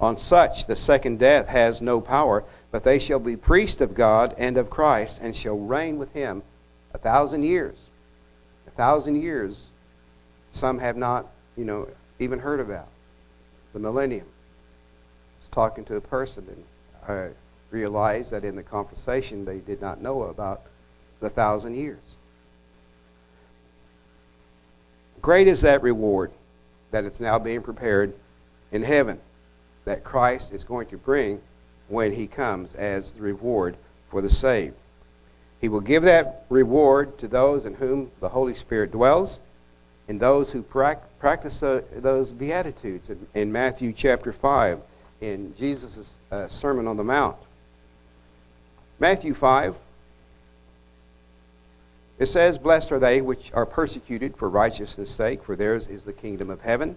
On 0.00 0.16
such 0.16 0.66
the 0.66 0.76
second 0.76 1.18
death 1.18 1.46
has 1.48 1.82
no 1.82 2.00
power, 2.00 2.44
but 2.70 2.84
they 2.84 2.98
shall 2.98 3.18
be 3.18 3.36
priests 3.36 3.80
of 3.80 3.94
God 3.94 4.34
and 4.38 4.56
of 4.56 4.70
Christ, 4.70 5.20
and 5.22 5.36
shall 5.36 5.58
reign 5.58 5.98
with 5.98 6.12
him 6.12 6.42
a 6.94 6.98
thousand 6.98 7.42
years. 7.42 7.86
A 8.66 8.70
thousand 8.70 9.16
years, 9.16 9.70
some 10.50 10.78
have 10.78 10.96
not, 10.96 11.26
you 11.56 11.64
know, 11.64 11.88
even 12.18 12.38
heard 12.38 12.60
about. 12.60 12.88
A 13.74 13.78
millennium. 13.78 14.26
Talking 15.52 15.84
to 15.84 15.96
a 15.96 16.00
person, 16.00 16.46
and 16.48 16.64
I 17.08 17.30
realized 17.70 18.32
that 18.32 18.44
in 18.44 18.56
the 18.56 18.62
conversation 18.62 19.44
they 19.44 19.58
did 19.58 19.80
not 19.80 20.00
know 20.00 20.24
about 20.24 20.62
the 21.20 21.30
thousand 21.30 21.74
years. 21.74 22.16
Great 25.20 25.46
is 25.46 25.60
that 25.60 25.82
reward 25.82 26.32
that 26.90 27.04
it's 27.04 27.20
now 27.20 27.38
being 27.38 27.62
prepared 27.62 28.12
in 28.72 28.82
heaven 28.82 29.20
that 29.84 30.04
Christ 30.04 30.52
is 30.52 30.64
going 30.64 30.88
to 30.88 30.96
bring 30.96 31.40
when 31.88 32.12
he 32.12 32.26
comes 32.26 32.74
as 32.74 33.12
the 33.12 33.20
reward 33.22 33.76
for 34.10 34.20
the 34.20 34.30
saved. 34.30 34.74
He 35.60 35.68
will 35.68 35.80
give 35.80 36.02
that 36.02 36.44
reward 36.48 37.18
to 37.18 37.28
those 37.28 37.66
in 37.66 37.74
whom 37.74 38.10
the 38.20 38.28
Holy 38.28 38.54
Spirit 38.54 38.90
dwells 38.90 39.40
and 40.08 40.18
those 40.18 40.50
who 40.50 40.62
practice 40.62 41.60
those 41.60 42.32
Beatitudes 42.32 43.10
in, 43.10 43.26
in, 43.34 43.52
Matthew 43.52 43.92
chapter 43.92 44.32
5 44.32 44.80
in 45.22 45.54
Jesus' 45.56 46.16
uh, 46.32 46.48
Sermon 46.48 46.88
on 46.88 46.96
the 46.96 47.04
Mount. 47.04 47.38
Matthew 48.98 49.34
5, 49.34 49.76
it 52.18 52.26
says, 52.26 52.58
Blessed 52.58 52.92
are 52.92 52.98
they 52.98 53.20
which 53.22 53.52
are 53.54 53.64
persecuted 53.64 54.36
for 54.36 54.50
righteousness' 54.50 55.10
sake, 55.10 55.42
for 55.42 55.56
theirs 55.56 55.86
is 55.86 56.04
the 56.04 56.12
kingdom 56.12 56.50
of 56.50 56.60
heaven. 56.60 56.96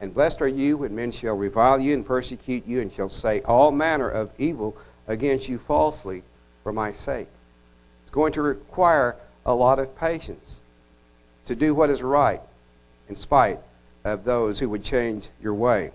And 0.00 0.14
blessed 0.14 0.40
are 0.40 0.48
you 0.48 0.78
when 0.78 0.94
men 0.94 1.10
shall 1.10 1.36
revile 1.36 1.80
you 1.80 1.94
and 1.94 2.06
persecute 2.06 2.64
you, 2.64 2.80
and 2.80 2.92
shall 2.92 3.08
say 3.08 3.42
all 3.42 3.72
manner 3.72 4.08
of 4.08 4.30
evil 4.38 4.76
against 5.08 5.48
you 5.48 5.58
falsely 5.58 6.22
for 6.62 6.72
my 6.72 6.92
sake. 6.92 7.28
It's 8.02 8.10
going 8.14 8.32
to 8.34 8.42
require 8.42 9.16
a 9.44 9.52
lot 9.52 9.80
of 9.80 9.96
patience 9.96 10.60
to 11.46 11.56
do 11.56 11.74
what 11.74 11.90
is 11.90 12.02
right 12.02 12.40
in 13.08 13.16
spite 13.16 13.58
of 14.04 14.24
those 14.24 14.60
who 14.60 14.68
would 14.68 14.84
change 14.84 15.28
your 15.42 15.54
way. 15.54 15.90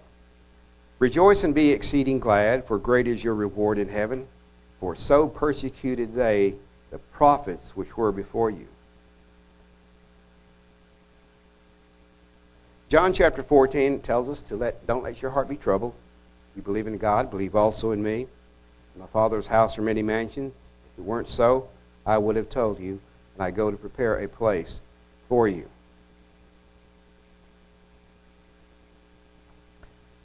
Rejoice 1.04 1.44
and 1.44 1.54
be 1.54 1.70
exceeding 1.70 2.18
glad, 2.18 2.64
for 2.64 2.78
great 2.78 3.08
is 3.08 3.22
your 3.22 3.36
reward 3.36 3.78
in 3.78 3.90
heaven. 3.90 4.26
For 4.80 4.96
so 4.96 5.28
persecuted 5.28 6.16
they 6.16 6.56
the 6.92 6.98
prophets 6.98 7.76
which 7.76 7.98
were 7.98 8.14
before 8.14 8.50
you. 8.50 8.66
John 12.88 13.12
chapter 13.12 13.44
14 13.44 14.00
tells 14.00 14.30
us 14.30 14.42
to 14.44 14.56
let 14.56 14.88
don't 14.88 15.04
let 15.04 15.22
your 15.22 15.32
heart 15.32 15.50
be 15.50 15.58
troubled. 15.58 15.94
You 16.56 16.62
believe 16.62 16.88
in 16.88 16.98
God, 16.98 17.30
believe 17.30 17.54
also 17.54 17.92
in 17.92 18.02
me. 18.02 18.22
In 18.96 19.02
my 19.02 19.08
Father's 19.08 19.48
house 19.48 19.78
are 19.78 19.82
many 19.82 20.04
mansions. 20.04 20.54
If 20.94 21.00
it 21.00 21.06
weren't 21.06 21.28
so, 21.28 21.68
I 22.06 22.18
would 22.18 22.38
have 22.38 22.48
told 22.48 22.80
you, 22.80 23.02
and 23.36 23.44
I 23.44 23.52
go 23.52 23.70
to 23.70 23.76
prepare 23.76 24.20
a 24.20 24.30
place 24.30 24.80
for 25.28 25.50
you. 25.50 25.68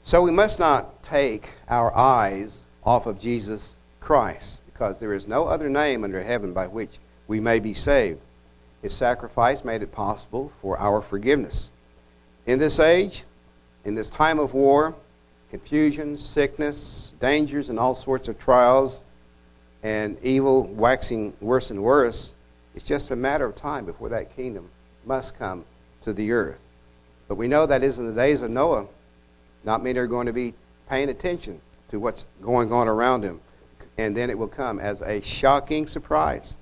So 0.08 0.22
we 0.22 0.30
must 0.30 0.58
not 0.58 1.02
take 1.02 1.50
our 1.68 1.94
eyes 1.94 2.64
off 2.82 3.04
of 3.04 3.20
Jesus 3.20 3.74
Christ 4.00 4.62
because 4.64 4.98
there 4.98 5.12
is 5.12 5.28
no 5.28 5.44
other 5.44 5.68
name 5.68 6.02
under 6.02 6.22
heaven 6.22 6.54
by 6.54 6.66
which 6.66 6.98
we 7.26 7.40
may 7.40 7.58
be 7.58 7.74
saved. 7.74 8.18
His 8.80 8.94
sacrifice 8.94 9.64
made 9.64 9.82
it 9.82 9.92
possible 9.92 10.50
for 10.62 10.78
our 10.78 11.02
forgiveness. 11.02 11.70
In 12.46 12.58
this 12.58 12.80
age, 12.80 13.24
in 13.84 13.94
this 13.94 14.08
time 14.08 14.38
of 14.38 14.54
war, 14.54 14.94
confusion, 15.50 16.16
sickness, 16.16 17.12
dangers, 17.20 17.68
and 17.68 17.78
all 17.78 17.94
sorts 17.94 18.28
of 18.28 18.38
trials, 18.38 19.02
and 19.82 20.18
evil 20.22 20.68
waxing 20.68 21.34
worse 21.42 21.68
and 21.70 21.82
worse, 21.82 22.34
it's 22.74 22.82
just 22.82 23.10
a 23.10 23.16
matter 23.16 23.44
of 23.44 23.56
time 23.56 23.84
before 23.84 24.08
that 24.08 24.34
kingdom 24.34 24.70
must 25.04 25.38
come 25.38 25.66
to 26.04 26.14
the 26.14 26.32
earth. 26.32 26.60
But 27.28 27.34
we 27.34 27.46
know 27.46 27.66
that 27.66 27.82
is 27.82 27.98
in 27.98 28.06
the 28.06 28.18
days 28.18 28.40
of 28.40 28.50
Noah. 28.50 28.86
Not 29.68 29.84
many 29.84 29.98
are 29.98 30.06
going 30.06 30.26
to 30.26 30.32
be 30.32 30.54
paying 30.88 31.10
attention 31.10 31.60
to 31.90 32.00
what's 32.00 32.24
going 32.42 32.72
on 32.72 32.88
around 32.88 33.22
him 33.22 33.40
and 33.98 34.16
then 34.16 34.30
it 34.30 34.38
will 34.38 34.48
come 34.48 34.78
as 34.78 35.02
a 35.02 35.20
shocking 35.20 35.86
surprise. 35.86 36.56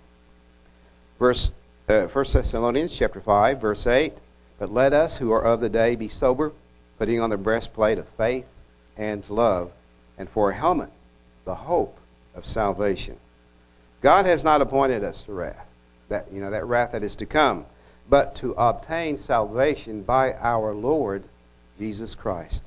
Verse 1.19 1.53
uh, 1.89 2.07
1 2.07 2.25
Thessalonians 2.33 2.97
chapter 2.97 3.21
5, 3.21 3.61
verse 3.61 3.87
8. 3.87 4.15
But 4.59 4.73
let 4.73 4.95
us 4.95 5.19
who 5.19 5.31
are 5.33 5.45
of 5.45 5.61
the 5.61 5.69
day 5.69 5.95
be 5.95 6.09
sober, 6.09 6.53
putting 6.99 7.21
on 7.21 7.31
the 7.31 7.37
breastplate 7.37 7.99
of 7.99 8.09
faith 8.09 8.47
and 8.97 9.23
love, 9.29 9.71
and 10.17 10.29
for 10.31 10.51
a 10.51 10.55
helmet, 10.55 10.91
the 11.45 11.55
hope 11.55 11.99
of 12.35 12.47
salvation. 12.47 13.19
God 14.01 14.25
has 14.25 14.43
not 14.43 14.63
appointed 14.63 15.05
us 15.05 15.25
to 15.25 15.33
wrath, 15.33 15.67
that 16.09 16.27
you 16.33 16.41
know 16.41 16.51
that 16.51 16.67
wrath 16.67 16.93
that 16.93 17.03
is 17.03 17.17
to 17.17 17.27
come, 17.27 17.67
but 18.09 18.35
to 18.37 18.55
obtain 18.57 19.19
salvation 19.19 20.03
by 20.03 20.33
our 20.35 20.73
Lord 20.73 21.23
Jesus 21.79 22.15
Christ, 22.15 22.65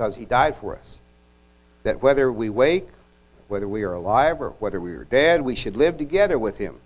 because 0.00 0.16
He 0.16 0.24
died 0.24 0.56
for 0.56 0.74
us. 0.74 1.02
That 1.82 2.02
whether 2.02 2.32
we 2.32 2.48
wake 2.48 2.88
whether 3.48 3.68
we 3.68 3.82
are 3.82 3.94
alive 3.94 4.40
or 4.40 4.50
whether 4.60 4.80
we 4.80 4.92
are 4.92 5.04
dead, 5.04 5.42
we 5.42 5.56
should 5.56 5.76
live 5.76 5.98
together 5.98 6.38
with 6.38 6.56
him. 6.56 6.76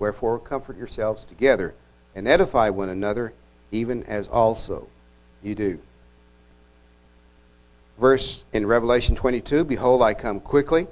Wherefore, 0.00 0.40
comfort 0.40 0.76
yourselves 0.76 1.24
together 1.24 1.74
and 2.16 2.26
edify 2.26 2.70
one 2.70 2.88
another, 2.88 3.32
even 3.70 4.02
as 4.02 4.26
also 4.26 4.88
you 5.44 5.54
do. 5.54 5.78
Verse 8.00 8.44
in 8.52 8.66
Revelation 8.66 9.14
22 9.14 9.62
Behold, 9.64 10.02
I 10.02 10.12
come 10.12 10.40
quickly. 10.40 10.88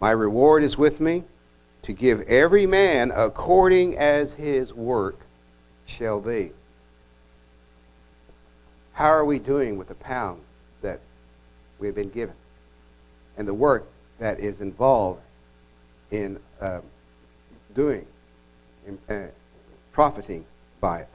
My 0.00 0.10
reward 0.10 0.62
is 0.62 0.76
with 0.76 1.00
me 1.00 1.24
to 1.80 1.94
give 1.94 2.20
every 2.22 2.66
man 2.66 3.10
according 3.10 3.96
as 3.96 4.34
his 4.34 4.74
work 4.74 5.18
shall 5.86 6.20
be. 6.20 6.52
How 8.94 9.08
are 9.08 9.24
we 9.24 9.38
doing 9.38 9.76
with 9.76 9.88
the 9.88 9.94
pound 9.96 10.40
that 10.80 11.00
we 11.78 11.86
have 11.86 11.96
been 11.96 12.10
given 12.10 12.34
and 13.36 13.46
the 13.46 13.54
work 13.54 13.86
that 14.18 14.38
is 14.40 14.60
involved 14.60 15.20
in 16.10 16.38
uh, 16.60 16.80
doing, 17.74 18.06
in, 18.86 18.98
uh, 19.14 19.26
profiting 19.92 20.44
by 20.80 21.00
it. 21.00 21.08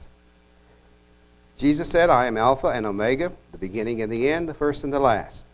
Jesus 1.56 1.88
said, 1.88 2.10
I 2.10 2.26
am 2.26 2.36
Alpha 2.36 2.68
and 2.68 2.86
Omega, 2.86 3.32
the 3.52 3.58
beginning 3.58 4.02
and 4.02 4.12
the 4.12 4.28
end, 4.28 4.48
the 4.48 4.54
first 4.54 4.84
and 4.84 4.92
the 4.92 5.00
last. 5.00 5.46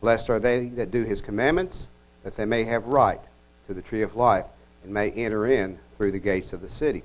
Blessed 0.00 0.30
are 0.30 0.40
they 0.40 0.68
that 0.70 0.90
do 0.90 1.04
his 1.04 1.20
commandments, 1.20 1.90
that 2.22 2.34
they 2.36 2.44
may 2.44 2.64
have 2.64 2.86
right 2.86 3.20
to 3.66 3.74
the 3.74 3.82
tree 3.82 4.02
of 4.02 4.14
life 4.14 4.44
and 4.84 4.92
may 4.92 5.10
enter 5.12 5.46
in 5.46 5.78
through 5.96 6.12
the 6.12 6.18
gates 6.18 6.52
of 6.52 6.60
the 6.60 6.68
city. 6.68 7.02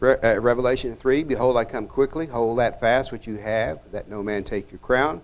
Re- 0.00 0.16
uh, 0.22 0.40
Revelation 0.40 0.96
3 0.96 1.24
Behold, 1.24 1.56
I 1.56 1.64
come 1.64 1.86
quickly. 1.86 2.26
Hold 2.26 2.58
that 2.58 2.80
fast 2.80 3.12
which 3.12 3.26
you 3.26 3.36
have, 3.36 3.80
that 3.92 4.08
no 4.08 4.22
man 4.22 4.44
take 4.44 4.70
your 4.70 4.78
crown. 4.80 5.22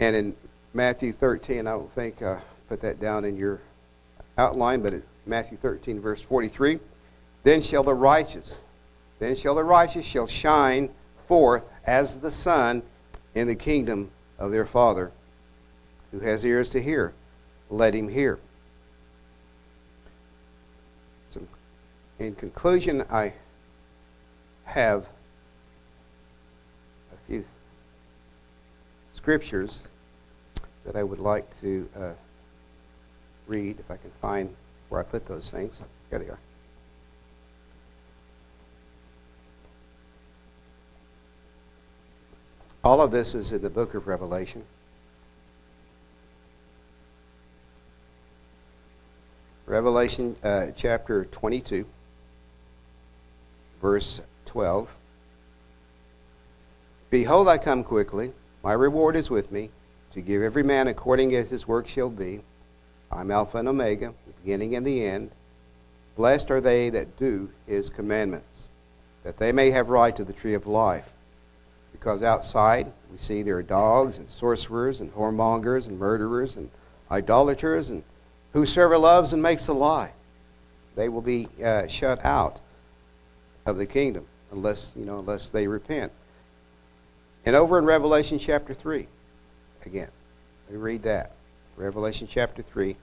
And 0.00 0.14
in 0.14 0.36
Matthew 0.74 1.12
13, 1.12 1.66
I 1.66 1.70
don't 1.70 1.92
think 1.94 2.22
I 2.22 2.40
put 2.68 2.80
that 2.82 3.00
down 3.00 3.24
in 3.24 3.36
your 3.36 3.60
outline, 4.36 4.82
but 4.82 4.94
Matthew 5.26 5.56
13, 5.58 6.00
verse 6.00 6.20
43, 6.20 6.78
then 7.42 7.60
shall 7.62 7.82
the 7.82 7.94
righteous, 7.94 8.60
then 9.18 9.34
shall 9.34 9.54
the 9.54 9.64
righteous 9.64 10.04
shall 10.04 10.26
shine 10.26 10.90
forth 11.26 11.64
as 11.84 12.18
the 12.18 12.30
sun 12.30 12.82
in 13.34 13.46
the 13.46 13.54
kingdom 13.54 14.10
of 14.38 14.50
their 14.50 14.66
Father. 14.66 15.12
Who 16.12 16.20
has 16.20 16.44
ears 16.44 16.70
to 16.70 16.82
hear, 16.82 17.12
let 17.70 17.94
him 17.94 18.08
hear. 18.08 18.38
So, 21.30 21.40
in 22.18 22.34
conclusion, 22.34 23.04
I 23.10 23.32
have 24.64 25.06
a 27.12 27.26
few 27.26 27.44
scriptures 29.14 29.82
that 30.84 30.96
I 30.96 31.02
would 31.02 31.18
like 31.18 31.48
to 31.60 31.88
uh, 31.96 32.12
read, 33.46 33.78
if 33.78 33.90
I 33.90 33.96
can 33.96 34.10
find 34.20 34.54
where 34.88 35.00
I 35.00 35.04
put 35.04 35.26
those 35.26 35.50
things. 35.50 35.82
Here 36.10 36.18
they 36.18 36.26
are. 36.26 36.38
All 42.84 43.00
of 43.00 43.10
this 43.10 43.34
is 43.34 43.52
in 43.52 43.62
the 43.62 43.70
book 43.70 43.94
of 43.94 44.06
Revelation. 44.06 44.62
Revelation 49.66 50.36
uh, 50.44 50.66
chapter 50.76 51.24
22, 51.24 51.84
verse 53.80 54.20
12. 54.46 54.88
Behold, 57.10 57.48
I 57.48 57.58
come 57.58 57.84
quickly. 57.84 58.32
My 58.62 58.72
reward 58.72 59.16
is 59.16 59.30
with 59.30 59.52
me 59.52 59.70
to 60.12 60.20
give 60.20 60.42
every 60.42 60.62
man 60.62 60.88
according 60.88 61.34
as 61.34 61.50
his 61.50 61.68
work 61.68 61.86
shall 61.86 62.10
be. 62.10 62.42
I'm 63.12 63.30
Alpha 63.30 63.58
and 63.58 63.68
Omega, 63.68 64.12
the 64.26 64.32
beginning 64.42 64.74
and 64.74 64.86
the 64.86 65.04
end. 65.04 65.30
Blessed 66.16 66.50
are 66.50 66.60
they 66.60 66.90
that 66.90 67.16
do 67.18 67.50
his 67.66 67.90
commandments, 67.90 68.68
that 69.22 69.38
they 69.38 69.52
may 69.52 69.70
have 69.70 69.90
right 69.90 70.16
to 70.16 70.24
the 70.24 70.32
tree 70.32 70.54
of 70.54 70.66
life. 70.66 71.12
Because 71.92 72.22
outside 72.22 72.90
we 73.12 73.18
see 73.18 73.42
there 73.42 73.56
are 73.56 73.62
dogs 73.62 74.18
and 74.18 74.28
sorcerers 74.28 75.00
and 75.00 75.14
whoremongers 75.14 75.86
and 75.86 75.98
murderers 75.98 76.56
and 76.56 76.70
idolaters 77.10 77.90
and 77.90 78.02
whosoever 78.52 78.98
loves 78.98 79.32
and 79.32 79.42
makes 79.42 79.68
a 79.68 79.72
lie. 79.72 80.12
They 80.96 81.08
will 81.08 81.22
be 81.22 81.48
uh, 81.62 81.86
shut 81.86 82.24
out 82.24 82.60
of 83.66 83.76
the 83.76 83.86
kingdom 83.86 84.24
unless, 84.52 84.92
you 84.96 85.04
know, 85.04 85.18
unless 85.18 85.50
they 85.50 85.66
repent. 85.66 86.12
And 87.44 87.54
over 87.54 87.78
in 87.78 87.84
Revelation 87.84 88.38
chapter 88.38 88.74
3, 88.74 89.06
again, 89.84 90.10
we 90.70 90.76
read 90.76 91.02
that. 91.02 91.32
Revelation 91.76 92.26
chapter 92.30 92.62
3, 92.62 92.96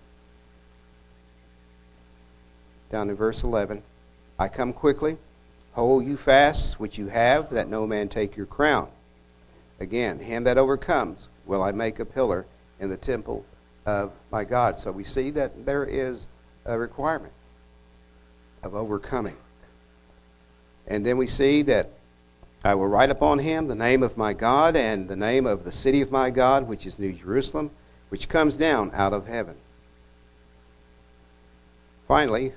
down 2.90 3.10
in 3.10 3.16
verse 3.16 3.44
11. 3.44 3.84
I 4.40 4.48
come 4.48 4.74
quickly. 4.74 5.18
Hold 5.74 6.06
you 6.06 6.18
fast 6.18 6.80
which 6.80 6.98
you 6.98 7.08
have, 7.08 7.52
that 7.52 7.68
no 7.68 7.86
man 7.86 8.10
take 8.10 8.36
your 8.36 8.46
crown. 8.46 8.88
Again, 9.80 10.20
him 10.20 10.44
that 10.46 10.58
overcomes 10.58 11.28
will 11.46 11.62
I 11.62 11.72
make 11.72 12.00
a 12.00 12.06
pillar 12.06 12.46
in 12.80 12.90
the 12.90 12.98
temple 12.98 13.46
of 13.86 14.12
my 14.32 14.44
God. 14.44 14.78
So 14.78 14.92
we 14.92 15.04
see 15.04 15.30
that 15.32 15.66
there 15.66 15.86
is 15.86 16.28
a 16.66 16.78
requirement 16.78 17.34
of 18.64 18.76
overcoming. 18.76 19.36
And 20.88 21.06
then 21.06 21.18
we 21.18 21.28
see 21.28 21.62
that 21.64 21.90
I 22.64 22.76
will 22.76 22.88
write 22.88 23.10
upon 23.10 23.40
him 23.40 23.68
the 23.68 23.76
name 23.76 24.04
of 24.04 24.18
my 24.18 24.34
God 24.34 24.76
and 24.76 25.08
the 25.08 25.16
name 25.16 25.46
of 25.46 25.64
the 25.64 25.72
city 25.72 26.02
of 26.02 26.12
my 26.12 26.30
God, 26.30 26.68
which 26.68 26.86
is 26.86 26.98
New 26.98 27.14
Jerusalem, 27.14 27.72
which 28.10 28.30
comes 28.30 28.56
down 28.56 28.92
out 28.94 29.14
of 29.14 29.28
heaven. 29.28 29.56
Finally, 32.08 32.54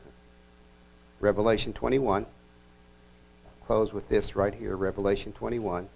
Revelation 1.20 1.72
21. 1.72 2.24
I'll 2.24 3.66
close 3.66 3.92
with 3.92 4.08
this 4.08 4.36
right 4.36 4.54
here 4.54 4.76
Revelation 4.76 5.32
21. 5.32 5.88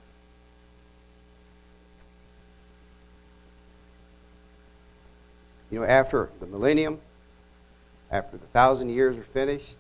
You 5.71 5.79
know, 5.79 5.85
after 5.85 6.31
the 6.41 6.47
millennium, 6.47 7.01
after 8.11 8.37
the 8.37 8.47
thousand 8.49 8.89
years 8.89 9.17
are 9.17 9.23
finished, 9.23 9.77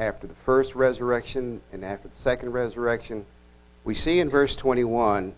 after 0.00 0.26
the 0.26 0.34
first 0.34 0.74
resurrection 0.74 1.60
and 1.72 1.84
after 1.84 2.08
the 2.08 2.16
second 2.16 2.52
resurrection, 2.52 3.26
we 3.84 3.94
see 3.94 4.18
in 4.18 4.30
verse 4.30 4.56
21 4.56 5.34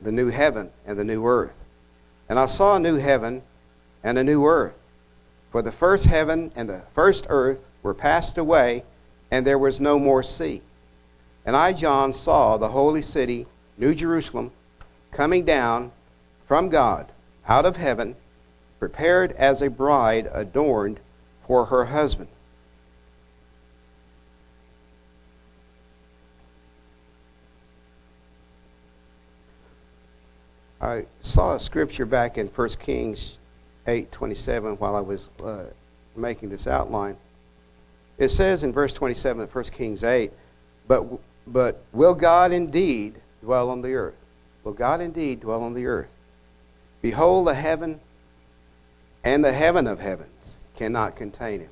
the 0.00 0.12
new 0.12 0.28
heaven 0.28 0.70
and 0.86 0.98
the 0.98 1.04
new 1.04 1.26
earth. 1.26 1.52
And 2.28 2.38
I 2.38 2.46
saw 2.46 2.76
a 2.76 2.80
new 2.80 2.96
heaven 2.96 3.42
and 4.02 4.16
a 4.16 4.24
new 4.24 4.46
earth. 4.46 4.78
For 5.52 5.60
the 5.60 5.72
first 5.72 6.06
heaven 6.06 6.50
and 6.56 6.68
the 6.68 6.82
first 6.94 7.26
earth 7.28 7.60
were 7.82 7.94
passed 7.94 8.38
away, 8.38 8.84
and 9.30 9.46
there 9.46 9.58
was 9.58 9.80
no 9.80 9.98
more 9.98 10.22
sea. 10.22 10.62
And 11.44 11.54
I, 11.54 11.72
John, 11.72 12.12
saw 12.12 12.56
the 12.56 12.68
holy 12.68 13.02
city, 13.02 13.46
New 13.76 13.94
Jerusalem, 13.94 14.52
coming 15.10 15.44
down 15.44 15.92
from 16.46 16.70
God 16.70 17.12
out 17.46 17.66
of 17.66 17.76
heaven, 17.76 18.16
prepared 18.78 19.32
as 19.32 19.60
a 19.60 19.70
bride 19.70 20.28
adorned 20.32 21.00
for 21.46 21.66
her 21.66 21.86
husband. 21.86 22.28
I 30.80 31.06
saw 31.20 31.56
a 31.56 31.60
scripture 31.60 32.06
back 32.06 32.38
in 32.38 32.48
1 32.48 32.68
Kings 32.80 33.38
8:27 33.86 34.78
while 34.78 34.94
I 34.94 35.00
was 35.00 35.30
uh, 35.42 35.64
making 36.14 36.50
this 36.50 36.66
outline. 36.66 37.16
It 38.18 38.30
says 38.30 38.64
in 38.64 38.72
verse 38.72 38.92
27 38.92 39.42
of 39.42 39.54
1 39.54 39.64
Kings 39.64 40.02
8, 40.02 40.32
but, 40.86 41.06
but 41.46 41.82
will 41.92 42.14
God 42.14 42.52
indeed 42.52 43.14
dwell 43.40 43.70
on 43.70 43.80
the 43.80 43.94
earth? 43.94 44.16
Will 44.64 44.72
God 44.72 45.00
indeed 45.00 45.40
dwell 45.40 45.62
on 45.62 45.74
the 45.74 45.86
earth? 45.86 46.10
Behold, 47.00 47.46
the 47.46 47.54
heaven 47.54 48.00
and 49.24 49.44
the 49.44 49.52
heaven 49.52 49.86
of 49.86 50.00
heavens 50.00 50.58
cannot 50.76 51.16
contain 51.16 51.60
him. 51.60 51.70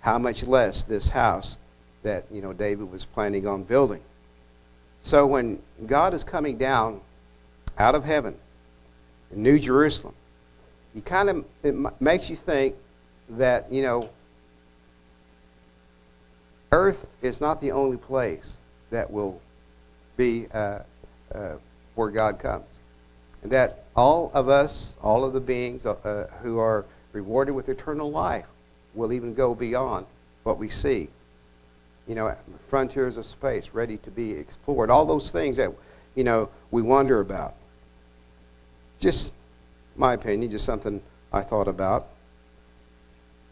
How 0.00 0.18
much 0.18 0.42
less 0.44 0.82
this 0.82 1.08
house 1.08 1.56
that 2.02 2.24
you 2.30 2.42
know 2.42 2.52
David 2.52 2.90
was 2.90 3.04
planning 3.04 3.46
on 3.46 3.62
building. 3.62 4.02
So 5.02 5.26
when 5.26 5.60
God 5.86 6.14
is 6.14 6.24
coming 6.24 6.58
down 6.58 7.00
out 7.78 7.94
of 7.94 8.04
heaven 8.04 8.36
in 9.32 9.42
New 9.42 9.58
Jerusalem, 9.58 10.14
you 10.94 11.02
kind 11.02 11.30
of 11.30 11.44
it 11.62 11.74
makes 12.00 12.28
you 12.28 12.36
think 12.36 12.74
that 13.30 13.72
you 13.72 13.82
know 13.82 14.10
earth 16.72 17.06
is 17.20 17.40
not 17.40 17.60
the 17.60 17.70
only 17.70 17.96
place 17.96 18.58
that 18.90 19.10
will 19.10 19.40
be 20.16 20.46
uh, 20.52 20.80
uh, 21.34 21.54
where 21.94 22.10
God 22.10 22.38
comes. 22.38 22.66
And 23.42 23.50
that 23.52 23.84
all 23.96 24.30
of 24.34 24.48
us, 24.48 24.96
all 25.02 25.24
of 25.24 25.32
the 25.32 25.40
beings 25.40 25.84
uh, 25.84 26.28
who 26.42 26.58
are 26.58 26.84
rewarded 27.12 27.54
with 27.54 27.68
eternal 27.68 28.10
life, 28.10 28.46
will 28.94 29.12
even 29.12 29.34
go 29.34 29.54
beyond 29.54 30.06
what 30.44 30.58
we 30.58 30.68
see. 30.68 31.08
You 32.06 32.14
know, 32.14 32.34
frontiers 32.68 33.16
of 33.16 33.26
space 33.26 33.70
ready 33.72 33.96
to 33.98 34.10
be 34.10 34.32
explored. 34.32 34.90
All 34.90 35.04
those 35.04 35.30
things 35.30 35.56
that, 35.56 35.72
you 36.14 36.24
know, 36.24 36.48
we 36.70 36.82
wonder 36.82 37.20
about. 37.20 37.54
Just 39.02 39.32
my 39.96 40.14
opinion, 40.14 40.48
just 40.48 40.64
something 40.64 41.02
I 41.32 41.42
thought 41.42 41.66
about. 41.66 42.06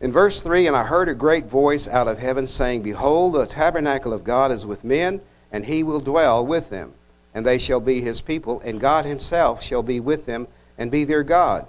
In 0.00 0.12
verse 0.12 0.40
3, 0.40 0.68
and 0.68 0.76
I 0.76 0.84
heard 0.84 1.08
a 1.08 1.14
great 1.14 1.46
voice 1.46 1.88
out 1.88 2.06
of 2.06 2.20
heaven 2.20 2.46
saying, 2.46 2.82
Behold, 2.82 3.34
the 3.34 3.46
tabernacle 3.46 4.12
of 4.12 4.22
God 4.22 4.52
is 4.52 4.64
with 4.64 4.84
men, 4.84 5.20
and 5.50 5.66
he 5.66 5.82
will 5.82 5.98
dwell 5.98 6.46
with 6.46 6.70
them. 6.70 6.92
And 7.34 7.44
they 7.44 7.58
shall 7.58 7.80
be 7.80 8.00
his 8.00 8.20
people, 8.20 8.60
and 8.60 8.80
God 8.80 9.04
himself 9.04 9.60
shall 9.60 9.82
be 9.82 9.98
with 9.98 10.24
them, 10.24 10.46
and 10.78 10.88
be 10.88 11.02
their 11.02 11.24
God. 11.24 11.66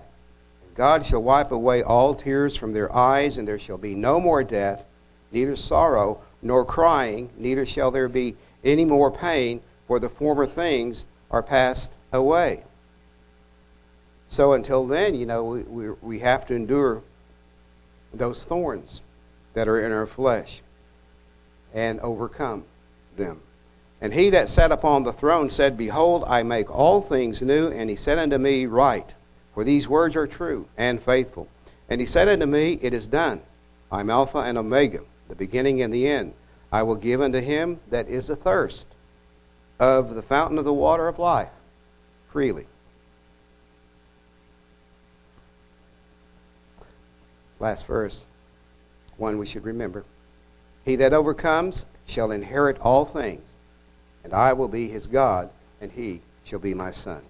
God 0.76 1.04
shall 1.04 1.24
wipe 1.24 1.52
away 1.52 1.82
all 1.82 2.14
tears 2.14 2.56
from 2.56 2.74
their 2.74 2.96
eyes, 2.96 3.40
and 3.40 3.48
there 3.48 3.60
shall 3.60 3.80
be 3.80 3.96
no 3.96 4.20
more 4.20 4.44
death, 4.44 4.86
neither 5.32 5.56
sorrow 5.56 6.22
nor 6.44 6.64
crying, 6.64 7.32
neither 7.36 7.66
shall 7.66 7.90
there 7.90 8.10
be 8.10 8.36
any 8.64 8.86
more 8.86 9.10
pain, 9.10 9.60
for 9.88 10.00
the 10.00 10.08
former 10.08 10.46
things 10.46 11.06
are 11.32 11.42
passed 11.42 11.92
away. 12.14 12.62
So 14.32 14.54
until 14.54 14.88
then, 14.88 15.14
you 15.14 15.26
know, 15.26 15.44
we, 15.44 15.64
we, 15.64 15.90
we 16.02 16.20
have 16.20 16.48
to 16.48 16.56
endure 16.56 17.04
those 18.14 18.46
thorns 18.46 19.02
that 19.54 19.68
are 19.68 19.86
in 19.86 19.92
our 19.92 20.08
flesh 20.08 20.62
and 21.74 22.00
overcome 22.00 22.64
them. 23.18 23.42
And 24.00 24.14
he 24.14 24.30
that 24.30 24.48
sat 24.48 24.72
upon 24.72 25.04
the 25.04 25.12
throne 25.12 25.50
said, 25.50 25.78
Behold, 25.78 26.24
I 26.26 26.44
make 26.44 26.74
all 26.74 27.02
things 27.02 27.42
new. 27.42 27.68
And 27.68 27.90
he 27.90 27.98
said 27.98 28.18
unto 28.18 28.38
me, 28.38 28.68
Write, 28.68 29.14
for 29.54 29.66
these 29.66 29.90
words 29.90 30.16
are 30.16 30.28
true 30.28 30.66
and 30.78 31.04
faithful. 31.04 31.50
And 31.90 32.00
he 32.00 32.08
said 32.08 32.30
unto 32.30 32.46
me, 32.46 32.80
It 32.82 32.94
is 32.94 33.08
done. 33.08 33.42
I 33.92 34.00
am 34.00 34.10
Alpha 34.10 34.40
and 34.40 34.58
Omega, 34.58 35.02
the 35.28 35.36
beginning 35.36 35.82
and 35.82 35.94
the 35.94 36.08
end. 36.08 36.34
I 36.72 36.84
will 36.84 36.96
give 36.96 37.20
unto 37.20 37.42
him 37.42 37.82
that 37.90 38.08
is 38.08 38.30
athirst 38.30 38.88
of 39.78 40.16
the 40.16 40.22
fountain 40.22 40.58
of 40.58 40.64
the 40.64 40.74
water 40.74 41.10
of 41.10 41.20
life 41.20 41.50
freely. 42.32 42.66
Last 47.62 47.86
verse, 47.86 48.26
one 49.18 49.38
we 49.38 49.46
should 49.46 49.66
remember. 49.66 50.04
He 50.84 50.96
that 50.96 51.14
overcomes 51.14 51.86
shall 52.08 52.32
inherit 52.32 52.80
all 52.82 53.06
things, 53.06 53.48
and 54.24 54.34
I 54.34 54.52
will 54.54 54.68
be 54.68 54.90
his 54.90 55.06
God, 55.06 55.52
and 55.80 55.92
he 55.92 56.22
shall 56.44 56.58
be 56.58 56.74
my 56.74 56.90
son. 56.90 57.22